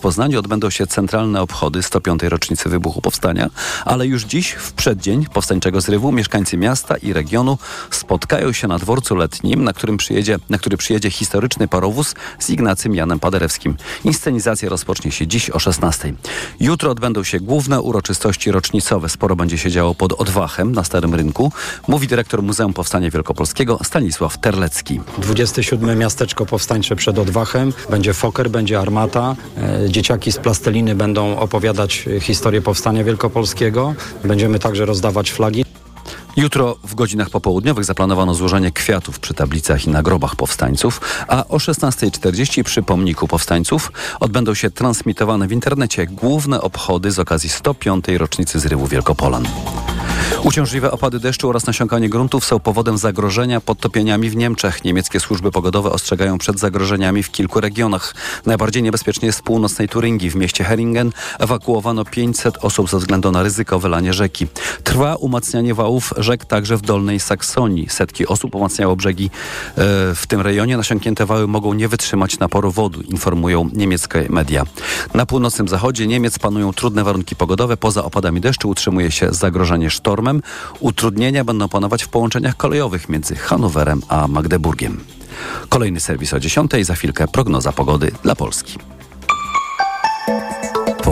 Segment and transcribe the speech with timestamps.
[0.00, 2.22] w Poznaniu odbędą się centralne obchody 105.
[2.22, 3.50] rocznicy wybuchu powstania,
[3.84, 7.58] ale już dziś, w przeddzień powstańczego zrywu, mieszkańcy miasta i regionu
[7.90, 12.94] spotkają się na dworcu letnim, na, którym przyjedzie, na który przyjedzie historyczny parowóz z Ignacym
[12.94, 13.76] Janem Paderewskim.
[14.04, 16.12] Inscenizacja rozpocznie się dziś o 16.
[16.60, 19.08] Jutro odbędą się główne uroczystości rocznicowe.
[19.08, 21.52] Sporo będzie się działo pod Odwachem na Starym Rynku,
[21.88, 25.00] mówi dyrektor Muzeum Powstania Wielkopolskiego Stanisław Terlecki.
[25.18, 27.72] 27 miasteczko powstańcze przed Odwachem.
[27.90, 29.36] Będzie foker, będzie armata.
[29.90, 33.94] Dzieciaki z plasteliny będą opowiadać historię powstania wielkopolskiego.
[34.24, 35.64] Będziemy także rozdawać flagi.
[36.40, 41.56] Jutro w godzinach popołudniowych zaplanowano złożenie kwiatów przy tablicach i na grobach powstańców, a o
[41.56, 48.04] 16.40 przy pomniku powstańców odbędą się transmitowane w internecie główne obchody z okazji 105.
[48.08, 49.46] rocznicy zrywu Wielkopolan.
[50.44, 54.84] Uciążliwe opady deszczu oraz nasiąkanie gruntów są powodem zagrożenia podtopieniami w Niemczech.
[54.84, 58.14] Niemieckie służby pogodowe ostrzegają przed zagrożeniami w kilku regionach.
[58.46, 60.30] Najbardziej niebezpiecznie jest w północnej Turyngii.
[60.30, 64.46] W mieście Heringen ewakuowano 500 osób ze względu na ryzyko wylania rzeki.
[64.84, 67.88] Trwa umacnianie wałów rzek także w Dolnej Saksonii.
[67.88, 69.30] Setki osób umacniało brzegi e,
[70.14, 70.76] w tym rejonie.
[70.76, 74.64] Nasiąknięte wały mogą nie wytrzymać naporu wody, informują niemieckie media.
[75.14, 77.76] Na północnym zachodzie Niemiec panują trudne warunki pogodowe.
[77.76, 80.42] Poza opadami deszczu utrzymuje się zagrożenie sztormem.
[80.80, 85.00] Utrudnienia będą panować w połączeniach kolejowych między Hanowerem a Magdeburgiem.
[85.68, 86.70] Kolejny serwis o 10.
[86.82, 88.78] Za chwilkę prognoza pogody dla Polski.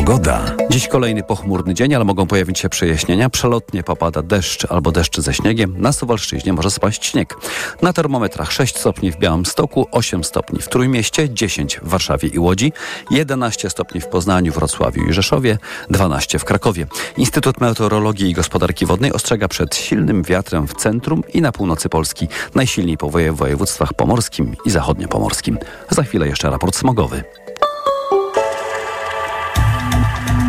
[0.09, 0.45] Pogoda.
[0.71, 3.31] Dziś kolejny pochmurny dzień, ale mogą pojawić się przejaśnienia.
[3.31, 5.75] Przelotnie popada deszcz albo deszcz ze śniegiem.
[5.79, 7.35] Na Suwalszczyźnie może spaść śnieg.
[7.83, 12.73] Na termometrach 6 stopni w Białymstoku, 8 stopni w Trójmieście, 10 w Warszawie i Łodzi,
[13.11, 15.59] 11 stopni w Poznaniu, Wrocławiu i Rzeszowie,
[15.91, 16.87] 12 w Krakowie.
[17.17, 22.29] Instytut Meteorologii i Gospodarki Wodnej ostrzega przed silnym wiatrem w centrum i na północy Polski.
[22.55, 25.59] Najsilniej powoje w województwach pomorskim i zachodniopomorskim.
[25.91, 27.25] Za chwilę jeszcze raport smogowy.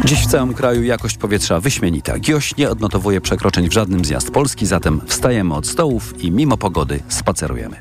[0.09, 2.19] Dziś w całym kraju jakość powietrza wyśmienita.
[2.19, 6.57] GIOŚ nie odnotowuje przekroczeń w żadnym z miast Polski, zatem wstajemy od stołów i mimo
[6.57, 7.75] pogody spacerujemy.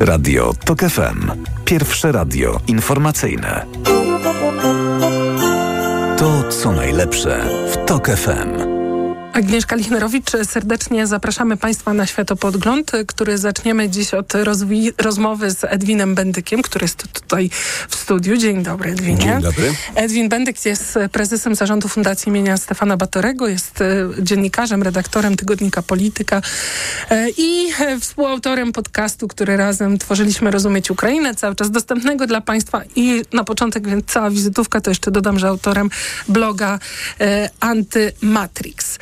[0.00, 1.30] Radio TOK FM.
[1.64, 3.66] Pierwsze radio informacyjne.
[6.18, 8.75] To co najlepsze w TOK FM.
[9.36, 14.32] Agnieszka Lichnerowicz, serdecznie zapraszamy Państwa na światopodgląd, który zaczniemy dziś od
[14.98, 17.50] rozmowy z Edwinem Bendykiem, który jest tutaj
[17.88, 18.36] w studiu.
[18.36, 19.18] Dzień dobry, Edwinie.
[19.18, 19.74] Dzień dobry.
[19.94, 23.86] Edwin Bendyk jest prezesem zarządu Fundacji imienia Stefana Batorego, jest e,
[24.18, 26.42] dziennikarzem, redaktorem tygodnika Polityka
[27.10, 27.68] e, i
[28.00, 33.88] współautorem podcastu, który razem tworzyliśmy Rozumieć Ukrainę, cały czas dostępnego dla Państwa i na początek,
[33.88, 35.90] więc cała wizytówka, to jeszcze dodam, że autorem
[36.28, 36.78] bloga
[37.20, 38.98] e, Antymatrix.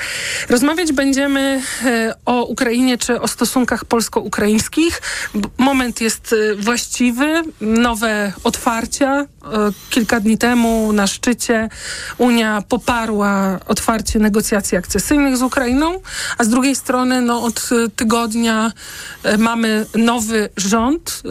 [0.48, 5.02] Rozmawiać będziemy e, o Ukrainie czy o stosunkach polsko-ukraińskich.
[5.58, 9.26] Moment jest e, właściwy, nowe otwarcia.
[9.52, 11.68] E, kilka dni temu na szczycie
[12.18, 16.00] Unia poparła otwarcie negocjacji akcesyjnych z Ukrainą,
[16.38, 18.72] a z drugiej strony no, od tygodnia
[19.38, 21.22] mamy nowy rząd,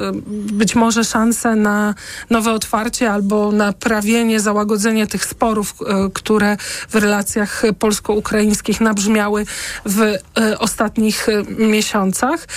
[0.51, 1.95] być może szanse na
[2.29, 5.73] nowe otwarcie albo naprawienie, załagodzenie tych sporów,
[6.13, 6.57] które
[6.89, 9.45] w relacjach polsko-ukraińskich nabrzmiały
[9.85, 12.47] w e, ostatnich e, miesiącach.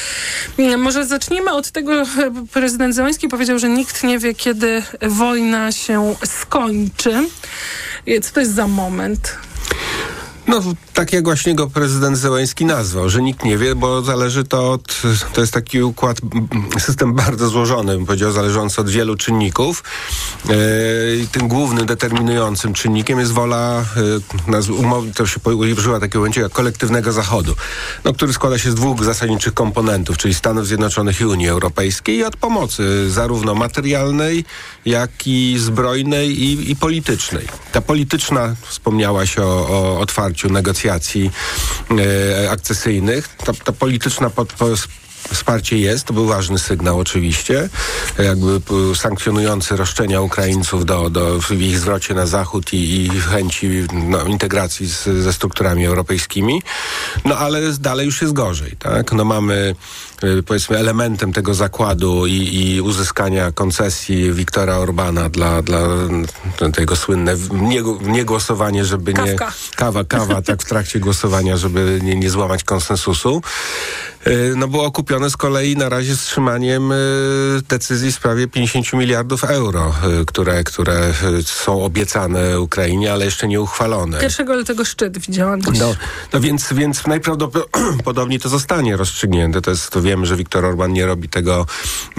[0.78, 1.92] Może zacznijmy od tego,
[2.52, 7.28] prezydent Zełański powiedział, że nikt nie wie, kiedy wojna się skończy.
[8.22, 9.36] Co to jest za moment?
[10.48, 10.62] No,
[10.94, 15.02] tak jak właśnie go prezydent Zełański nazwał, że nikt nie wie, bo zależy to od,
[15.32, 16.20] to jest taki układ,
[16.78, 19.84] system bardzo złożony, bym powiedział, zależący od wielu czynników.
[20.48, 20.54] Yy,
[21.32, 23.84] tym głównym, determinującym czynnikiem jest wola,
[24.78, 25.40] umowy, to się
[25.78, 27.54] używa takiego pojęcia jak kolektywnego Zachodu,
[28.04, 32.24] no, który składa się z dwóch zasadniczych komponentów, czyli Stanów Zjednoczonych i Unii Europejskiej i
[32.24, 34.44] od pomocy zarówno materialnej,
[34.86, 37.46] jak i zbrojnej i, i politycznej.
[37.72, 41.30] Ta polityczna, wspomniała się o, o otwarciu negocjacji
[41.90, 44.30] e, akcesyjnych, ta, ta polityczna
[45.32, 47.68] Wsparcie jest, to był ważny sygnał oczywiście,
[48.18, 48.60] jakby
[48.94, 54.86] sankcjonujący roszczenia Ukraińców do, do, w ich zwrocie na Zachód i, i chęci no, integracji
[54.88, 56.62] z, ze strukturami europejskimi.
[57.24, 59.12] No ale dalej już jest gorzej, tak?
[59.12, 59.74] No mamy
[60.46, 67.36] powiedzmy elementem tego zakładu i, i uzyskania koncesji Wiktora Orbana dla, dla tego słynne
[68.02, 69.36] niegłosowanie, nie żeby nie...
[69.76, 73.42] Kawa, kawa, tak w trakcie głosowania, żeby nie, nie złamać konsensusu.
[74.26, 76.96] Y, no było okupione z kolei na razie wstrzymaniem y,
[77.68, 81.12] decyzji w sprawie 50 miliardów euro, y, które, które
[81.44, 84.20] są obiecane Ukrainie, ale jeszcze nie uchwalone.
[84.20, 85.60] Pierwszego lutego szczyt widziałam.
[85.78, 85.94] No,
[86.32, 89.62] no więc, więc najprawdopodobniej to zostanie rozstrzygnięte.
[89.62, 91.66] To jest to wiemy, że Viktor Orban nie robi tego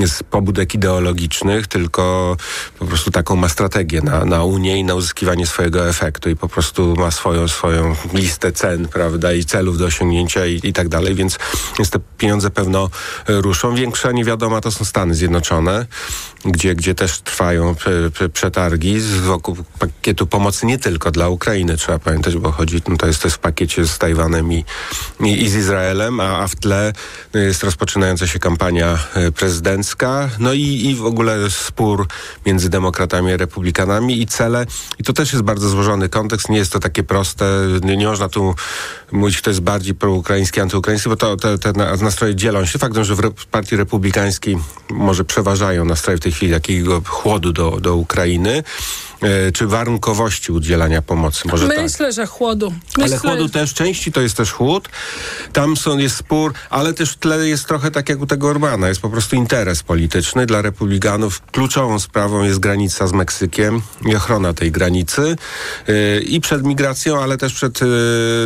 [0.06, 2.38] z pobudek ideologicznych, tylko
[2.80, 6.48] po prostu taką ma strategię na, na Unię i na uzyskiwanie swojego efektu i po
[6.48, 11.16] prostu ma swoją, swoją listę cen, prawda, i celów do osiągnięcia i, i tak dalej,
[11.16, 11.38] więc,
[11.80, 12.90] więc te pieniądze pewno
[13.30, 13.76] e, ruszą.
[13.76, 15.86] Większa niewiadoma to są Stany Zjednoczone,
[16.52, 21.78] gdzie, gdzie też trwają prze, prze, przetargi z wokół pakietu pomocy nie tylko dla Ukrainy,
[21.78, 24.66] trzeba pamiętać, bo chodzi, no to jest, jest w pakiecie z Tajwanem i,
[25.20, 26.94] i, i z Izraelem, a, a w tle
[27.34, 32.08] jest rozpoczynająca się kampania e, prezydencka, no i, i w ogóle spór
[32.46, 34.66] między demokratami a republikanami i cele.
[35.00, 37.46] I to też jest bardzo złożony kontekst, nie jest to takie proste,
[37.84, 38.56] nie, nie można tu
[39.12, 42.80] mówić, kto jest bardziej proukraiński, antyukraiński, bo to, te, te nastroje dzielą się.
[42.80, 44.58] Faktem, że w partii republikańskiej
[44.90, 48.64] może przeważają nastroje w tej chwili takiego chłodu do, do Ukrainy,
[49.54, 51.48] czy warunkowości udzielania pomocy.
[51.48, 52.16] Może Myślę, tak.
[52.16, 52.74] że chłodu.
[52.96, 53.18] Ale Myślę...
[53.18, 54.90] chłodu też, części to jest też chłód.
[55.54, 58.88] Tam są, jest spór, ale też w tle jest trochę tak jak u tego Orbana.
[58.88, 60.46] Jest po prostu interes polityczny.
[60.46, 65.36] Dla republikanów kluczową sprawą jest granica z Meksykiem i ochrona tej granicy.
[65.88, 67.88] Yy, I przed migracją, ale też przed yy,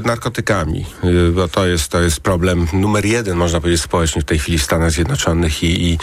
[0.06, 0.86] narkotykami.
[1.04, 4.58] Yy, bo to jest, to jest problem numer jeden, można powiedzieć, społecznie w tej chwili
[4.58, 5.98] w Stanach Zjednoczonych i, i,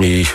[0.00, 0.26] i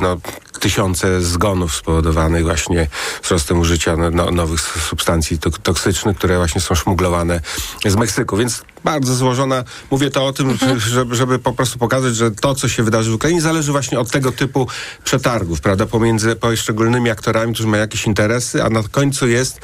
[0.00, 0.16] no,
[0.60, 2.86] tysiące zgonów spowodowanych właśnie
[3.26, 7.40] wzrostem użycia no, nowych substancji toksycznych, które właśnie są szmuglowane
[7.86, 8.36] z Meksyku.
[8.36, 10.80] Więc bardzo złożona, mówię to o tym, mhm.
[10.80, 14.10] żeby, żeby po prostu pokazać, że to, co się wydarzy w Ukrainie, zależy właśnie od
[14.10, 14.68] tego typu
[15.04, 19.60] przetargów, prawda, pomiędzy poszczególnymi aktorami, którzy mają jakieś interesy, a na końcu jest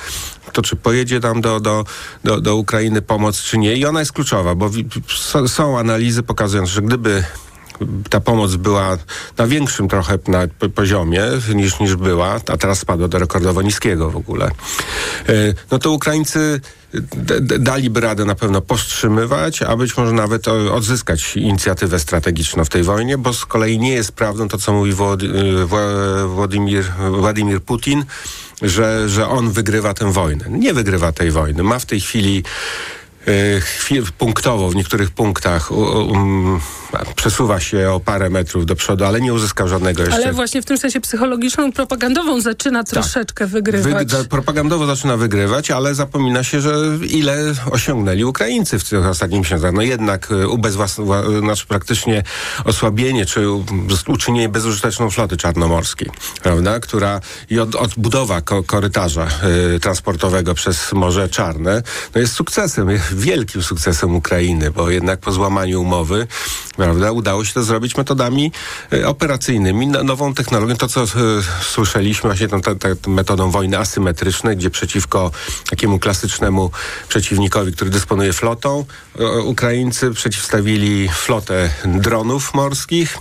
[0.52, 1.84] to, czy pojedzie tam do, do,
[2.24, 3.76] do, do Ukrainy pomoc, czy nie.
[3.76, 4.70] I ona jest kluczowa, bo
[5.46, 7.24] są analizy pokazujące, że gdyby
[8.10, 8.98] ta pomoc była
[9.38, 11.22] na większym trochę na poziomie
[11.54, 14.50] niż, niż była, a teraz spadła do rekordowo niskiego w ogóle,
[15.70, 16.60] no to Ukraińcy
[17.58, 23.18] daliby radę na pewno powstrzymywać, a być może nawet odzyskać inicjatywę strategiczną w tej wojnie,
[23.18, 24.92] bo z kolei nie jest prawdą to, co mówi
[26.26, 28.04] Władimir, Władimir Putin,
[28.62, 30.44] że, że on wygrywa tę wojnę.
[30.48, 31.62] Nie wygrywa tej wojny.
[31.62, 32.44] Ma w tej chwili
[34.18, 36.60] punktowo w niektórych punktach um,
[37.16, 40.16] przesuwa się o parę metrów do przodu, ale nie uzyskał żadnego jeszcze.
[40.16, 42.90] Ale właśnie w tym sensie psychologiczną, propagandową zaczyna tak.
[42.92, 44.08] troszeczkę wygrywać.
[44.12, 46.76] Wy, propagandowo zaczyna wygrywać, ale zapomina się, że
[47.10, 49.72] ile osiągnęli Ukraińcy w tych ostatnich miesiącach.
[49.72, 52.22] No jednak ubezwłas- znaczy praktycznie
[52.64, 53.46] osłabienie, czy
[54.06, 56.10] uczynienie bezużyteczną floty czarnomorskiej,
[56.42, 57.20] prawda, która
[57.50, 59.28] i od, odbudowa ko- korytarza
[59.76, 61.82] y, transportowego przez Morze Czarne,
[62.14, 66.26] no jest sukcesem, wielkim sukcesem Ukrainy, bo jednak po złamaniu umowy
[66.76, 67.12] prawda?
[67.12, 68.52] Udało się to zrobić metodami
[68.92, 70.76] e, operacyjnymi, no, nową technologią.
[70.76, 71.06] To, co e,
[71.62, 75.30] słyszeliśmy właśnie tą, tą, tą, metodą wojny asymetrycznej, gdzie przeciwko
[75.70, 76.70] takiemu klasycznemu
[77.08, 78.84] przeciwnikowi, który dysponuje flotą,
[79.18, 83.18] e, Ukraińcy przeciwstawili flotę dronów morskich,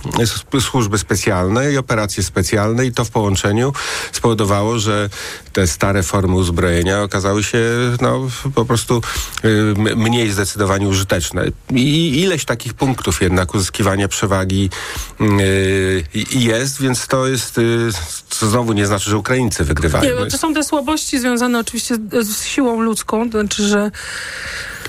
[0.60, 3.72] służby specjalne i operacje specjalne i to w połączeniu
[4.12, 5.10] spowodowało, że
[5.52, 7.58] te stare formy uzbrojenia okazały się
[8.00, 9.02] no, po prostu
[9.96, 11.44] mniej zdecydowanie użyteczne.
[11.70, 14.70] I ileś takich punktów jednak uzyskiwania przewagi
[15.20, 17.88] y, jest, więc to jest, y,
[18.28, 20.24] co znowu nie znaczy, że Ukraińcy wygrywają.
[20.24, 23.90] Nie, to są te słabości związane oczywiście z siłą ludzką, to znaczy, że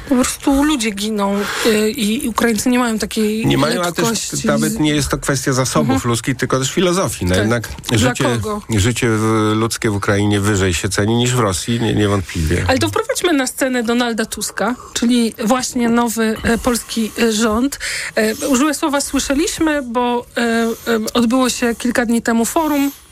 [0.09, 4.79] po prostu ludzie giną y, i Ukraińcy nie mają takiej Nie mają, a też nawet
[4.79, 6.09] nie jest to kwestia zasobów mhm.
[6.09, 7.25] ludzkich, tylko też filozofii.
[7.25, 7.39] No tak.
[7.39, 8.39] jednak życie,
[8.69, 9.07] życie
[9.53, 12.65] ludzkie w Ukrainie wyżej się ceni niż w Rosji, nie, niewątpliwie.
[12.67, 17.79] Ale to wprowadźmy na scenę Donalda Tuska, czyli właśnie nowy e, polski e, rząd.
[18.15, 20.67] E, użyłe słowa słyszeliśmy, bo e, e,
[21.13, 23.02] odbyło się kilka dni temu forum E, e,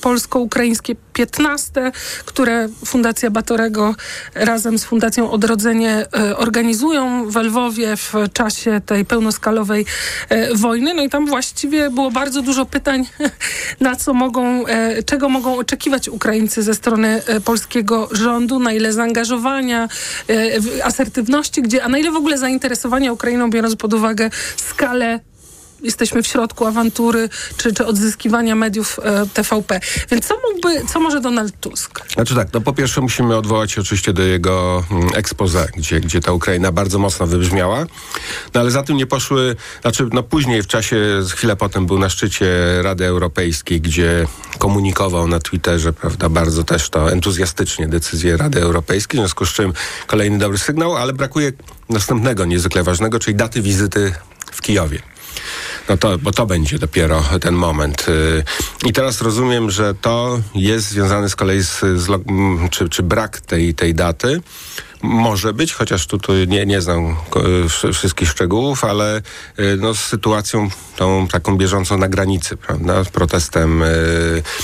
[0.00, 1.92] polsko-ukraińskie 15,
[2.24, 3.94] które Fundacja Batorego
[4.34, 9.86] razem z Fundacją Odrodzenie e, organizują w Lwowie w czasie tej pełnoskalowej
[10.54, 10.94] wojny.
[10.94, 13.06] No i tam właściwie było bardzo dużo pytań,
[13.80, 14.64] na co mogą,
[15.06, 19.88] czego mogą oczekiwać Ukraińcy ze strony polskiego rządu, na ile zaangażowania,
[20.84, 25.20] asertywności, gdzie, a na ile w ogóle zainteresowania Ukrainą, biorąc pod uwagę skalę
[25.82, 29.80] jesteśmy w środku awantury czy, czy odzyskiwania mediów e, TVP.
[30.10, 32.00] Więc co mógłby, co może Donald Tusk?
[32.14, 36.20] Znaczy tak, no po pierwsze musimy odwołać się oczywiście do jego mm, expose, gdzie, gdzie
[36.20, 37.86] ta Ukraina bardzo mocno wybrzmiała.
[38.54, 40.96] No ale za tym nie poszły, znaczy no później w czasie,
[41.30, 42.46] chwilę potem był na szczycie
[42.82, 44.26] Rady Europejskiej, gdzie
[44.58, 49.72] komunikował na Twitterze, prawda, bardzo też to entuzjastycznie decyzję Rady Europejskiej, w związku z czym
[50.06, 51.52] kolejny dobry sygnał, ale brakuje
[51.88, 54.12] następnego niezwykle ważnego, czyli daty wizyty
[54.52, 55.02] w Kijowie.
[55.90, 58.08] No to, bo to będzie dopiero ten moment.
[58.08, 58.44] Y,
[58.86, 62.08] I teraz rozumiem, że to jest związane z kolei z, z
[62.70, 64.40] czy, czy brak tej, tej daty
[65.02, 67.16] Może być, chociaż tu, tu nie, nie znam
[67.92, 69.22] wszystkich szczegółów, ale
[69.78, 73.04] no, z sytuacją tą taką bieżącą na granicy, prawda?
[73.12, 73.82] Protestem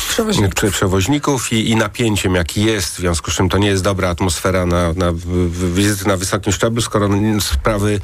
[0.09, 4.09] przewoźników, przewoźników i, i napięciem, jaki jest, w związku z czym to nie jest dobra
[4.09, 5.13] atmosfera na, na
[5.75, 7.09] wizyty na wysokim szczeblu, skoro
[7.41, 8.01] sprawy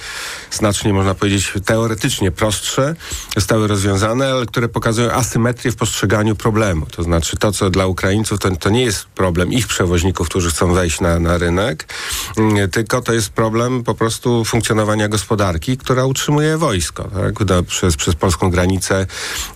[0.50, 2.94] znacznie, można powiedzieć, teoretycznie prostsze
[3.36, 6.86] zostały rozwiązane, ale które pokazują asymetrię w postrzeganiu problemu.
[6.86, 10.72] To znaczy to, co dla Ukraińców to, to nie jest problem ich przewoźników, którzy chcą
[10.72, 11.86] wejść na, na rynek,
[12.73, 17.05] tylko to jest problem po prostu funkcjonowania gospodarki, która utrzymuje wojsko.
[17.05, 17.64] Tak?
[17.67, 19.07] Przez, przez polską granicę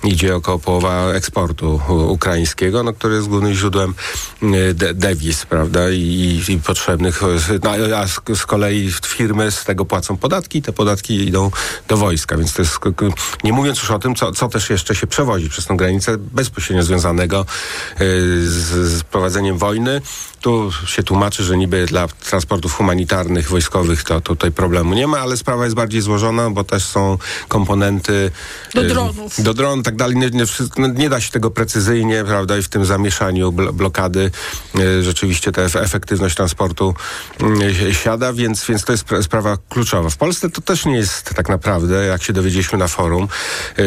[0.05, 3.95] idzie około połowa eksportu ukraińskiego, no, który jest głównym źródłem
[4.43, 7.21] mm, de, dewiz, prawda, i, i potrzebnych,
[7.63, 11.51] no, a z, z kolei firmy z tego płacą podatki i te podatki idą
[11.89, 12.79] do wojska, więc to jest,
[13.45, 16.83] nie mówiąc już o tym, co, co też jeszcze się przewozi przez tą granicę bezpośrednio
[16.83, 17.47] związanego
[18.01, 20.01] y, z, z prowadzeniem wojny.
[20.41, 22.09] Tu się tłumaczy, że niby dla
[22.57, 26.65] transportów humanitarnych, wojskowych to, to tutaj problemu nie ma, ale sprawa jest bardziej złożona, bo
[26.65, 28.31] też są komponenty
[28.75, 29.43] do y, dronów.
[29.43, 30.17] Do dron, tak dalej.
[30.17, 30.45] Nie, nie,
[30.79, 34.31] no, nie, da się tego precyzyjnie, prawda, i w tym zamieszaniu blokady
[34.79, 36.95] y, rzeczywiście ta efektywność transportu
[37.93, 40.11] siada, więc, więc to jest sprawa kluczowa.
[40.11, 43.29] W Polsce to też nie jest tak naprawdę, jak się dowiedzieliśmy na forum,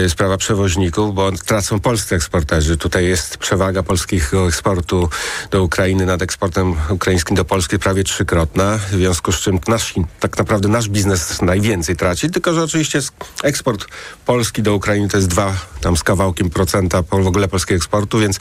[0.08, 2.78] sprawa przewoźników, bo tracą polscy eksporterzy.
[2.78, 5.10] Tutaj jest przewaga polskiego eksportu
[5.52, 10.38] do Ukrainy nad eksportem ukraińskim do Polski prawie trzykrotna, w związku z czym nasz, tak
[10.38, 13.00] naprawdę nasz biznes najwięcej traci, tylko że oczywiście
[13.44, 13.86] eksport
[14.26, 18.40] Polski do Ukrainy to jest dwa tam z kawałkiem procenta w ogóle polskiego eksportu, więc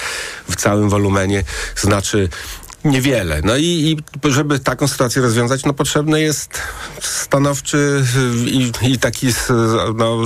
[0.50, 1.44] w całym wolumenie
[1.76, 2.28] znaczy
[2.88, 3.40] Niewiele.
[3.44, 3.96] No i, i,
[4.30, 6.60] żeby taką sytuację rozwiązać, no potrzebny jest
[7.00, 8.04] stanowczy
[8.46, 9.26] i, i taki
[9.94, 10.18] no,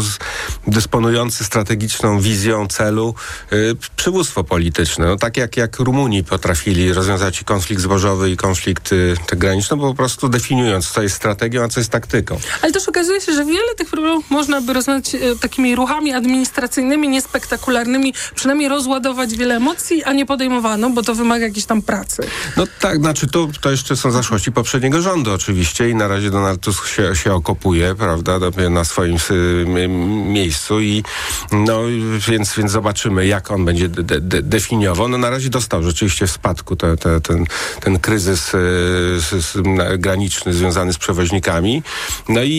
[0.67, 3.15] dysponujący strategiczną wizją celu
[3.53, 5.07] y, przywództwo polityczne.
[5.07, 10.29] No, tak jak, jak Rumuni potrafili rozwiązać konflikt zbożowy i konflikt y, graniczny, po prostu
[10.29, 12.39] definiując, co jest strategią, a co jest taktyką.
[12.63, 17.09] Ale też okazuje się, że wiele tych problemów można by rozwiązać y, takimi ruchami administracyjnymi,
[17.09, 22.23] niespektakularnymi, przynajmniej rozładować wiele emocji, a nie podejmowano, bo to wymaga jakiejś tam pracy.
[22.57, 26.61] No tak, znaczy to, to jeszcze są zaszłości poprzedniego rządu oczywiście i na razie Donald
[26.61, 28.39] Tusk się, się okopuje, prawda,
[28.71, 29.89] na swoim y,
[30.29, 31.05] miejscu i
[31.53, 31.83] no
[32.29, 35.09] więc, więc zobaczymy, jak on będzie de, de, definiował.
[35.09, 37.45] No na razie dostał rzeczywiście w spadku te, te, ten,
[37.81, 41.83] ten kryzys y, graniczny związany z przewoźnikami.
[42.29, 42.51] No i,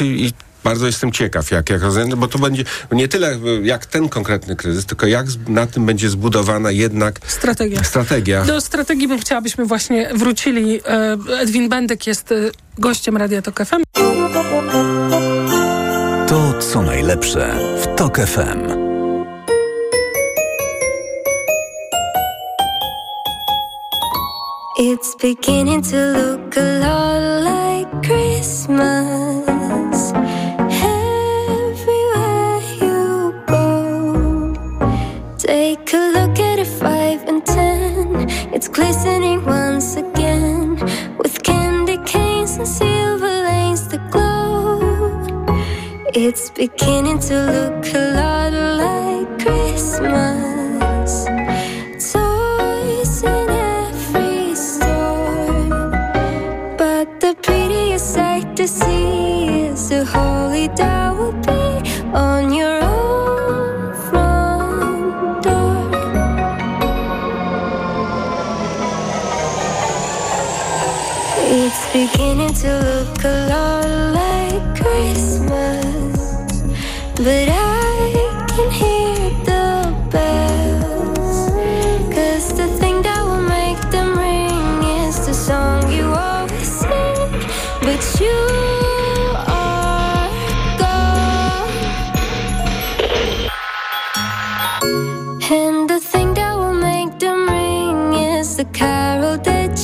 [0.00, 0.32] i, i
[0.68, 4.86] bardzo jestem ciekaw, jak, jak rozwiąże, bo to będzie nie tyle jak ten konkretny kryzys,
[4.86, 7.84] tylko jak na tym będzie zbudowana jednak strategia.
[7.84, 8.44] strategia.
[8.44, 10.80] Do strategii bym chciała, byśmy właśnie wrócili.
[10.86, 12.34] E, Edwin Bendek jest e,
[12.78, 13.82] gościem Radia Tok FM.
[16.28, 18.88] To co najlepsze w Tok FM.
[24.78, 29.57] It's beginning to look a lot like Christmas.
[46.20, 51.26] It's beginning to look a lot like Christmas.
[52.12, 55.68] Toys in every store,
[56.76, 63.94] but the prettiest sight to see is a holy dower be on your own.
[64.10, 65.90] Front door.
[71.62, 73.87] It's beginning to look a lot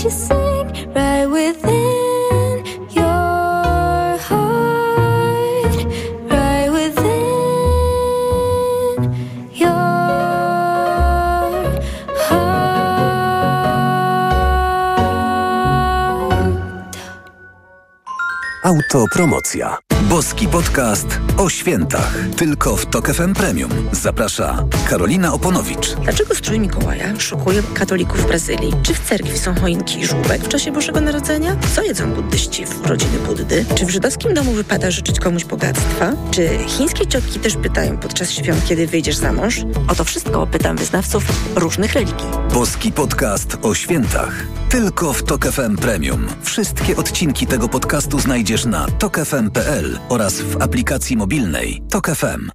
[0.04, 5.76] you sing right within your heart,
[6.30, 7.08] right within
[9.54, 9.70] your
[12.28, 12.54] heart.
[18.64, 19.93] Autopromocja.
[20.14, 22.14] Boski podcast o świętach.
[22.36, 23.70] Tylko w Tok FM Premium.
[23.92, 25.94] Zaprasza Karolina Oponowicz.
[25.94, 28.72] Dlaczego strój Mikołaja szokuje katolików w Brazylii?
[28.82, 31.56] Czy w cerkwi są choinki i żółbek w czasie Bożego Narodzenia?
[31.74, 33.64] Co jedzą buddyści w rodziny Buddy?
[33.74, 36.12] Czy w żydowskim domu wypada życzyć komuś bogactwa?
[36.30, 39.60] Czy chińskie ciotki też pytają podczas świąt, kiedy wyjdziesz za mąż?
[39.88, 41.24] O to wszystko pytam wyznawców
[41.56, 42.26] różnych religii.
[42.52, 44.63] Boski podcast o świętach.
[44.74, 46.26] Tylko w Tok FM Premium.
[46.42, 52.50] Wszystkie odcinki tego podcastu znajdziesz na tokefm.pl oraz w aplikacji mobilnej Tok FM.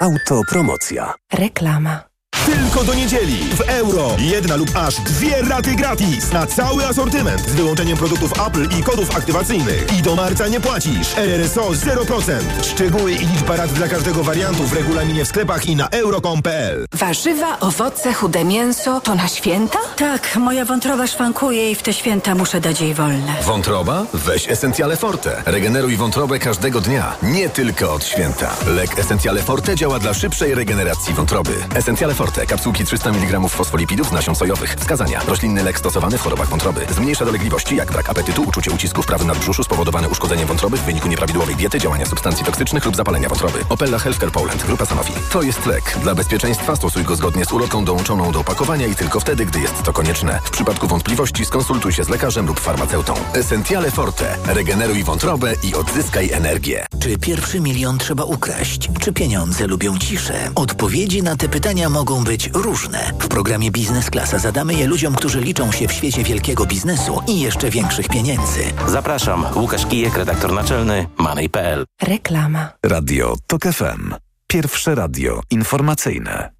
[0.00, 1.14] Autopromocja.
[1.32, 2.09] Reklama.
[2.46, 4.16] Tylko do niedzieli w euro.
[4.18, 9.16] Jedna lub aż dwie raty gratis na cały asortyment z wyłączeniem produktów Apple i kodów
[9.16, 9.98] aktywacyjnych.
[9.98, 11.16] I do marca nie płacisz.
[11.16, 12.32] RRSO 0%.
[12.62, 16.86] Szczegóły i liczba rat dla każdego wariantu w regulaminie w sklepach i na euro.com.pl.
[16.94, 19.78] Warzywa, owoce, chude mięso to na święta?
[19.96, 23.34] Tak, moja wątroba szwankuje i w te święta muszę dać jej wolne.
[23.44, 24.06] Wątroba?
[24.14, 25.42] Weź Essentiale Forte.
[25.46, 28.56] Regeneruj wątrobę każdego dnia, nie tylko od święta.
[28.66, 31.52] Lek Essentiale Forte działa dla szybszej regeneracji wątroby.
[31.74, 32.29] Essentiale Forte.
[32.48, 34.74] Kapsułki 300 mg fosfolipidów z nasion sojowych.
[34.74, 35.20] Wskazania.
[35.28, 36.86] Roślinny lek stosowany w chorobach wątroby.
[36.94, 41.08] Zmniejsza dolegliwości jak brak apetytu, uczucie ucisku w prawym nadbrzuszu spowodowane uszkodzeniem wątroby w wyniku
[41.08, 43.64] nieprawidłowej diety, działania substancji toksycznych lub zapalenia wątroby.
[43.68, 44.66] Opella Healthcare Poland.
[44.66, 45.12] Grupa Sanofi.
[45.32, 45.98] To jest lek.
[46.02, 49.82] Dla bezpieczeństwa stosuj go zgodnie z ulotką dołączoną do opakowania i tylko wtedy, gdy jest
[49.82, 50.40] to konieczne.
[50.44, 53.14] W przypadku wątpliwości skonsultuj się z lekarzem lub farmaceutą.
[53.32, 54.36] Essentiale Forte.
[54.46, 56.86] Regeneruj wątrobę i odzyskaj energię.
[57.00, 58.90] Czy pierwszy milion trzeba ukraść?
[59.00, 60.50] Czy pieniądze lubią ciszę?
[60.54, 63.12] Odpowiedzi na te pytania mogą być różne.
[63.20, 67.40] W programie Biznes Klasa zadamy je ludziom, którzy liczą się w świecie wielkiego biznesu i
[67.40, 68.60] jeszcze większych pieniędzy.
[68.88, 69.46] Zapraszam.
[69.56, 71.84] Łukasz Kijek, redaktor naczelny Money.pl.
[72.02, 72.68] Reklama.
[72.86, 74.14] Radio Tok FM.
[74.46, 76.50] Pierwsze radio informacyjne.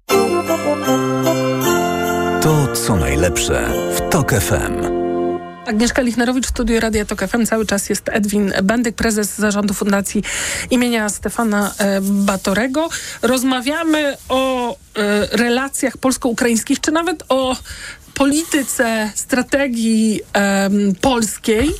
[2.41, 5.00] To co najlepsze w Tok FM.
[5.71, 7.45] Agnieszka Lichnerowicz, studio Radia Tok FM.
[7.45, 10.23] Cały czas jest Edwin Bendyk, prezes zarządu Fundacji
[10.69, 12.89] imienia Stefana e, Batorego.
[13.21, 14.75] Rozmawiamy o e,
[15.37, 17.55] relacjach polsko-ukraińskich, czy nawet o
[18.21, 21.71] polityce, strategii um, polskiej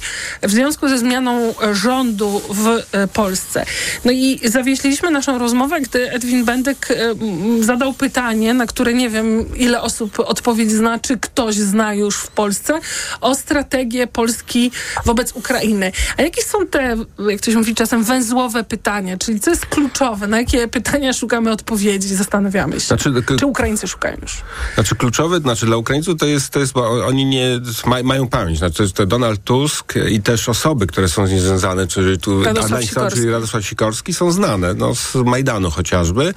[0.41, 3.65] w związku ze zmianą rządu w e, Polsce.
[4.05, 6.88] No i zawieśliśmy naszą rozmowę, gdy Edwin Bendyk
[7.19, 12.15] um, zadał pytanie, na które nie wiem, ile osób odpowiedź zna, czy ktoś zna już
[12.15, 12.79] w Polsce,
[13.21, 14.71] o strategię Polski
[15.05, 15.91] wobec Ukrainy.
[16.17, 16.98] A jakie są te,
[17.29, 20.27] jak ktoś mówi czasem, węzłowe pytania, czyli co jest kluczowe?
[20.27, 22.15] Na jakie pytania szukamy odpowiedzi?
[22.15, 22.88] Zastanawiamy się.
[22.88, 24.41] Znaczy, czy Ukraińcy szukają już?
[24.75, 28.57] Znaczy kluczowe, znaczy dla Ukraińców to jest, to jest bo oni nie ma, mają pamięć.
[28.57, 32.83] Znaczy, to Donald Tusk i też osoby, które są z nim związane, czyli tu Radosław
[32.83, 33.20] Sikorski.
[33.20, 36.33] czyli Radosław Sikorski, są znane, no, z Majdanu chociażby.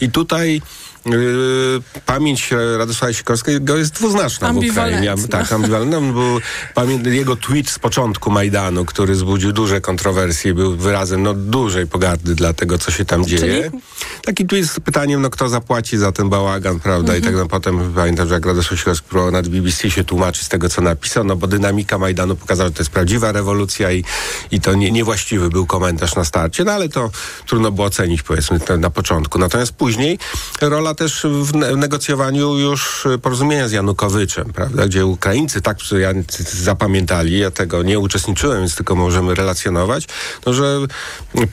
[0.00, 0.62] I tutaj
[2.06, 5.14] pamięć Radosława Sikorskiego jest dwuznaczna w Ukrainie.
[5.30, 6.00] Tak, ambiwalentna.
[6.00, 6.40] Był
[6.74, 12.34] pamięt, jego tweet z początku Majdanu, który zbudził duże kontrowersje, był wyrazem no, dużej pogardy
[12.34, 13.70] dla tego, co się tam dzieje.
[13.70, 13.82] Czyli?
[14.22, 17.14] Taki tweet z pytaniem, no kto zapłaci za ten bałagan, prawda?
[17.14, 17.18] Mhm.
[17.18, 20.48] I tak no, potem pamiętam, że jak Radosław Sikorski próbował nad BBC się tłumaczyć z
[20.48, 24.04] tego, co napisał, no bo dynamika Majdanu pokazała, że to jest prawdziwa rewolucja i,
[24.50, 27.10] i to nie, niewłaściwy był komentarz na starcie, no ale to
[27.46, 29.38] trudno było ocenić, powiedzmy, na początku.
[29.38, 30.18] Natomiast później
[30.60, 35.76] rola też w negocjowaniu już porozumienia z Janukowiczem, prawda, gdzie Ukraińcy tak
[36.52, 40.06] zapamiętali, ja tego nie uczestniczyłem, więc tylko możemy relacjonować,
[40.46, 40.78] no, że
[41.34, 41.44] E,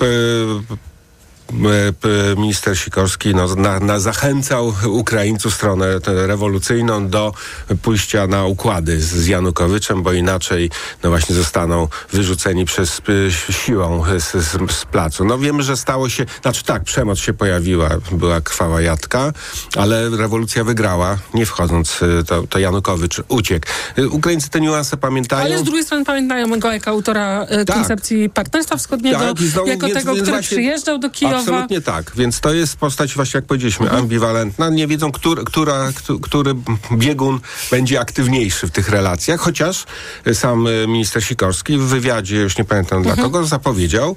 [2.38, 7.34] minister Sikorski no, na, na zachęcał Ukraińców stronę rewolucyjną do
[7.82, 10.70] pójścia na układy z, z Janukowiczem, bo inaczej
[11.04, 13.02] no właśnie zostaną wyrzuceni przez
[13.50, 15.26] siłą z, z, z, placu.
[15.26, 19.34] No wiemy, że stało się, znaczy tak, przemoc się pojawiła, była krwawa jadka,
[19.76, 23.68] ale rewolucja wygrała, nie wchodząc, e, to, to Janukowicz uciekł.
[23.98, 25.46] E, Ukraińcy te niuanse pamiętają.
[25.46, 27.76] Ale z drugiej strony pamiętają go jako autora tak.
[27.76, 31.82] koncepcji Partnerstwa Wschodniego, tak, znowu, jako więc, tego, więc który właśnie, przyjeżdżał do Kijowa Absolutnie
[31.82, 34.04] tak, więc to jest postać właśnie jak powiedzieliśmy, mhm.
[34.04, 34.70] ambiwalentna.
[34.70, 36.56] Nie wiedzą, który, która, który
[36.92, 37.40] biegun
[37.72, 39.86] będzie aktywniejszy w tych relacjach, chociaż
[40.34, 43.16] sam e, minister Sikorski w wywiadzie, już nie pamiętam mhm.
[43.16, 44.16] dla kogo, zapowiedział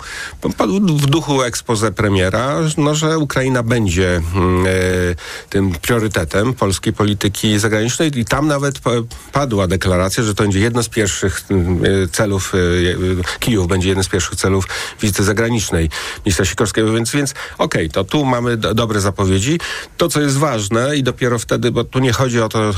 [0.96, 4.70] w duchu expose premiera, no, że Ukraina będzie mm, e,
[5.50, 8.80] tym priorytetem polskiej polityki zagranicznej i tam nawet
[9.32, 12.52] padła deklaracja, że to będzie jedno z pierwszych mm, e, celów,
[13.40, 14.68] Kijów będzie jednym z pierwszych celów
[15.02, 15.90] wizyty zagranicznej
[16.26, 19.60] ministra Sikorskiego, więc Więc, okej, to tu mamy do, dobre zapowiedzi.
[19.96, 22.72] To, co jest ważne i dopiero wtedy, bo tu nie chodzi o to, e,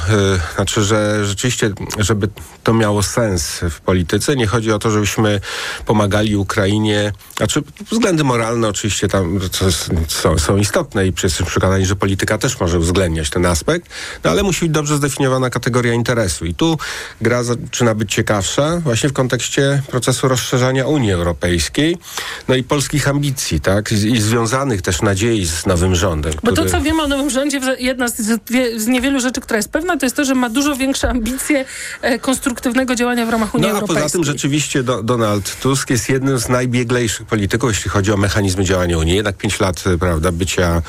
[0.54, 2.28] znaczy, że rzeczywiście, żeby
[2.62, 5.40] to miało sens w polityce, nie chodzi o to, żebyśmy
[5.86, 9.40] pomagali Ukrainie, znaczy względy moralne oczywiście tam
[10.08, 13.90] są, są istotne i jesteśmy przekonani, że polityka też może uwzględniać ten aspekt,
[14.24, 16.44] no ale musi być dobrze zdefiniowana kategoria interesu.
[16.44, 16.78] I tu
[17.20, 21.96] gra zaczyna być ciekawsza właśnie w kontekście procesu rozszerzania Unii Europejskiej,
[22.48, 26.32] no i polskich ambicji, tak, i, i związanych też nadziei z nowym rządem.
[26.42, 28.16] Bo to, co wiemy o nowym rządzie, jedna z,
[28.76, 31.64] z, niewielu rzeczy, która jest pewna, to jest to, że ma dużo większe ambicje
[32.02, 34.02] e, konstruktywnego działania w ramach Unii No a Europejskiej.
[34.02, 38.64] poza tym rzeczywiście do, Donald Tusk jest jednym z najbieglejszych polityków, jeśli chodzi o mechanizmy
[38.64, 39.16] działania Unii.
[39.16, 40.82] Jednak pięć lat, e, prawda, bycia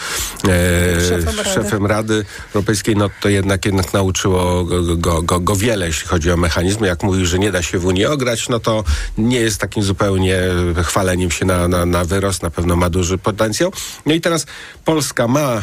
[0.48, 1.50] e, Szefem Rady.
[1.54, 6.32] szefem Rady Europejskiej, no to jednak, jednak nauczyło go, go, go, go wiele, jeśli chodzi
[6.32, 6.88] o mechanizmy.
[6.88, 8.84] Jak mówił, że nie da się w Unii ograć, no to
[9.18, 10.40] nie jest takim zupełnie
[10.84, 12.44] chwaleniem się na, na, na wyrost.
[12.44, 13.72] Na pewno ma duży potencjał.
[14.06, 14.46] No i teraz
[14.86, 15.62] Polska ma e,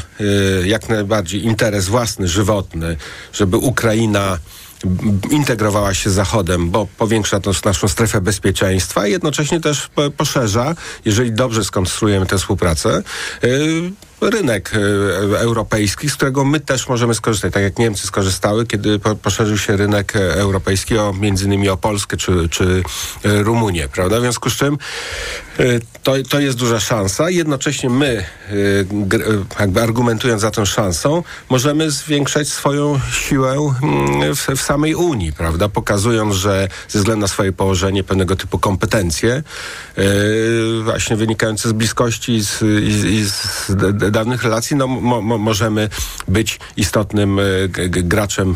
[0.67, 2.97] jak najbardziej interes własny, żywotny,
[3.33, 4.39] żeby Ukraina
[5.31, 10.75] integrowała się z Zachodem, bo powiększa to naszą strefę bezpieczeństwa i jednocześnie też po- poszerza,
[11.05, 13.03] jeżeli dobrze skonstruujemy tę współpracę,
[13.43, 14.73] yy, rynek
[15.31, 19.59] yy, europejski, z którego my też możemy skorzystać, tak jak Niemcy skorzystały, kiedy po, poszerzył
[19.59, 22.83] się rynek e, europejski, o, między innymi o Polskę czy, czy
[23.25, 24.19] e, Rumunię, prawda?
[24.19, 24.79] W związku z czym
[25.59, 25.65] e,
[26.03, 27.31] to, to jest duża szansa.
[27.31, 34.47] Jednocześnie my, e, e, jakby argumentując za tą szansą, możemy zwiększać swoją siłę mm, w,
[34.57, 35.69] w samej Unii, prawda?
[35.69, 40.03] Pokazując, że ze względu na swoje położenie, pewnego typu kompetencje, e,
[40.85, 43.67] właśnie wynikające z bliskości i z, i, i z
[44.11, 45.89] dawnych relacji, no mo, mo, możemy
[46.29, 47.43] być istotnym e,
[47.89, 48.55] graczem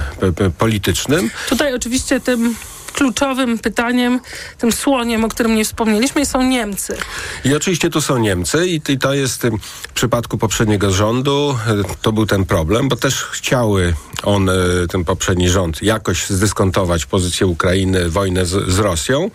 [0.58, 1.30] politycznym.
[1.48, 2.54] Tutaj oczywiście tym
[2.98, 4.20] kluczowym pytaniem,
[4.58, 6.96] tym słoniem, o którym nie wspomnieliśmy, są Niemcy.
[7.44, 11.58] I oczywiście tu są Niemcy i, i to jest ym, w przypadku poprzedniego rządu,
[11.90, 14.54] y, to był ten problem, bo też chciały on, y,
[14.90, 19.30] ten poprzedni rząd, jakoś zdyskontować pozycję Ukrainy, wojnę z, z Rosją,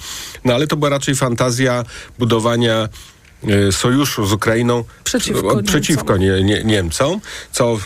[0.45, 1.83] no ale to była raczej fantazja
[2.19, 2.89] budowania y,
[3.71, 7.19] sojuszu z Ukrainą Przeciwko przeciwko nie, nie, Niemcom,
[7.51, 7.77] co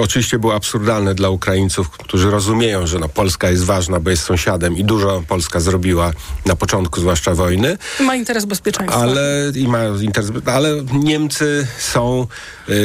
[0.00, 4.76] oczywiście było absurdalne dla Ukraińców, którzy rozumieją, że no, Polska jest ważna, bo jest sąsiadem
[4.76, 6.12] i dużo Polska zrobiła
[6.46, 7.78] na początku zwłaszcza wojny.
[8.00, 9.00] I ma interes bezpieczeństwa.
[9.00, 12.26] Ale i ma interes, ale Niemcy są
[12.68, 12.76] yy,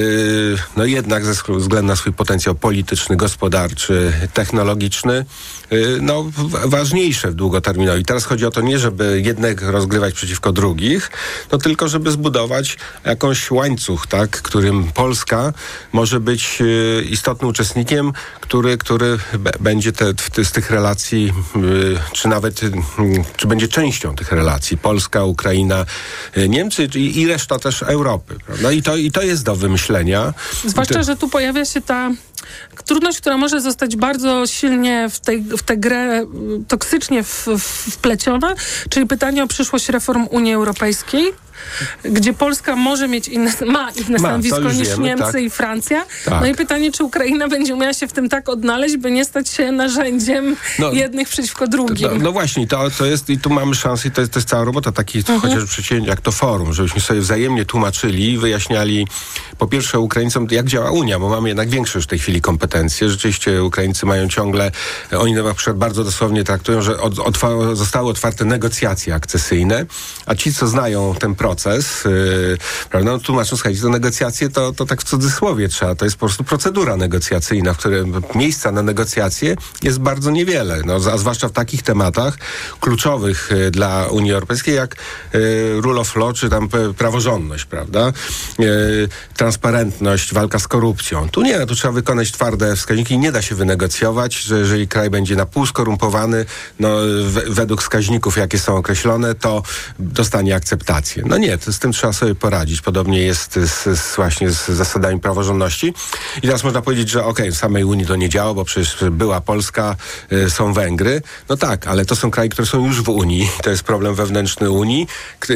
[0.77, 5.25] no jednak ze względu na swój potencjał polityczny, gospodarczy, technologiczny,
[5.71, 6.25] yy, no
[6.65, 7.97] ważniejsze w długoterminowo.
[7.97, 11.11] I teraz chodzi o to nie, żeby jednych rozgrywać przeciwko drugich,
[11.51, 15.53] no tylko żeby zbudować jakąś łańcuch, tak, którym Polska
[15.93, 19.17] może być yy, istotnym uczestnikiem, który, który
[19.59, 22.71] będzie te, ty, z tych relacji, yy, czy nawet, yy,
[23.37, 24.77] czy będzie częścią tych relacji.
[24.77, 25.85] Polska, Ukraina,
[26.35, 28.35] yy, Niemcy i, i reszta też Europy.
[28.45, 28.71] Prawda?
[28.71, 30.33] I, to, I to jest do wymyślenia.
[30.65, 32.11] Zwłaszcza, To- że tu pojawia się ta
[32.85, 36.27] trudność, która może zostać bardzo silnie w, tej, w tę grę y,
[36.67, 38.55] toksycznie w, w, wpleciona,
[38.89, 41.33] czyli pytanie o przyszłość reform Unii Europejskiej.
[42.03, 45.41] Gdzie Polska może mieć inne, ma inne Ma, stanowisko niż wiemy, Niemcy tak.
[45.41, 46.05] i Francja.
[46.25, 46.41] Tak.
[46.41, 49.49] No i pytanie, czy Ukraina będzie umiała się w tym tak odnaleźć, by nie stać
[49.49, 52.09] się narzędziem No, jednych przeciwko drugim.
[52.11, 54.49] No, no właśnie, to, to jest i tu mamy szansę i to jest, to jest
[54.49, 55.41] cała robota takich Mhm.
[55.41, 59.07] chociażby przedsięwzięć jak to forum, żebyśmy sobie wzajemnie tłumaczyli, wyjaśniali
[59.57, 63.09] po pierwsze Ukraińcom, jak działa Unia, bo mamy jednak większe już w tej chwili kompetencje.
[63.09, 64.71] Rzeczywiście Ukraińcy mają ciągle,
[65.19, 69.85] oni na przykład bardzo dosłownie traktują, że od, otwa, zostały otwarte negocjacje akcesyjne,
[70.25, 71.50] a ci, co znają ten proces,
[72.05, 72.57] yy,
[72.89, 76.25] prawda, no tłumaczą, słuchajcie, to negocjacje to, to tak w cudzysłowie trzeba, to jest po
[76.25, 81.51] prostu procedura negocjacyjna, w którym miejsca na negocjacje jest bardzo niewiele, no, a zwłaszcza w
[81.51, 82.37] takich tematach
[82.79, 84.95] kluczowych y, dla Unii Europejskiej, jak
[85.35, 88.13] y, rule of law, czy tam praworządność, prawda?
[88.59, 91.29] Y, transparentność, walka z korupcją.
[91.29, 95.35] Tu nie, tu trzeba wykonać twarde wskaźniki nie da się wynegocjować, że jeżeli kraj będzie
[95.35, 96.45] na pół skorumpowany,
[96.79, 96.89] no,
[97.23, 99.63] we, według wskaźników, jakie są określone, to
[99.99, 101.23] dostanie akceptację.
[101.25, 102.81] No nie, z tym trzeba sobie poradzić.
[102.81, 105.93] Podobnie jest z, z, właśnie z zasadami praworządności.
[106.37, 109.41] I teraz można powiedzieć, że okej, w samej Unii to nie działa, bo przecież była
[109.41, 109.95] Polska,
[110.31, 111.21] y, są Węgry.
[111.49, 113.49] No tak, ale to są kraje, które są już w Unii.
[113.63, 115.07] To jest problem wewnętrzny Unii.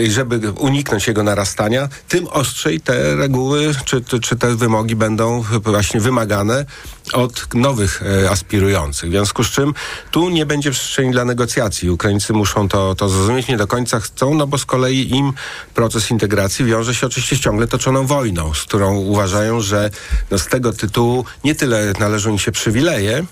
[0.10, 6.00] Żeby uniknąć jego narastania, tym ostrzej te reguły czy, czy, czy te wymogi będą właśnie
[6.00, 6.66] wymagane
[7.14, 9.10] od nowych e, aspirujących.
[9.10, 9.74] W związku z czym
[10.12, 11.90] tu nie będzie przestrzeni dla negocjacji.
[11.90, 15.34] Ukraińcy muszą to, to zrozumieć, nie do końca chcą, no bo z kolei im
[15.74, 19.90] proces integracji wiąże się oczywiście z ciągle toczoną wojną, z którą uważają, że
[20.32, 23.26] no z tego tytułu nie tyle należą im się przywileje,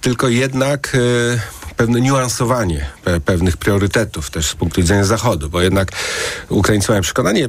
[0.00, 5.92] tylko jednak e, pewne niuansowanie pe, pewnych priorytetów też z punktu widzenia Zachodu, bo jednak
[6.48, 7.48] Ukraińcy mają przekonanie,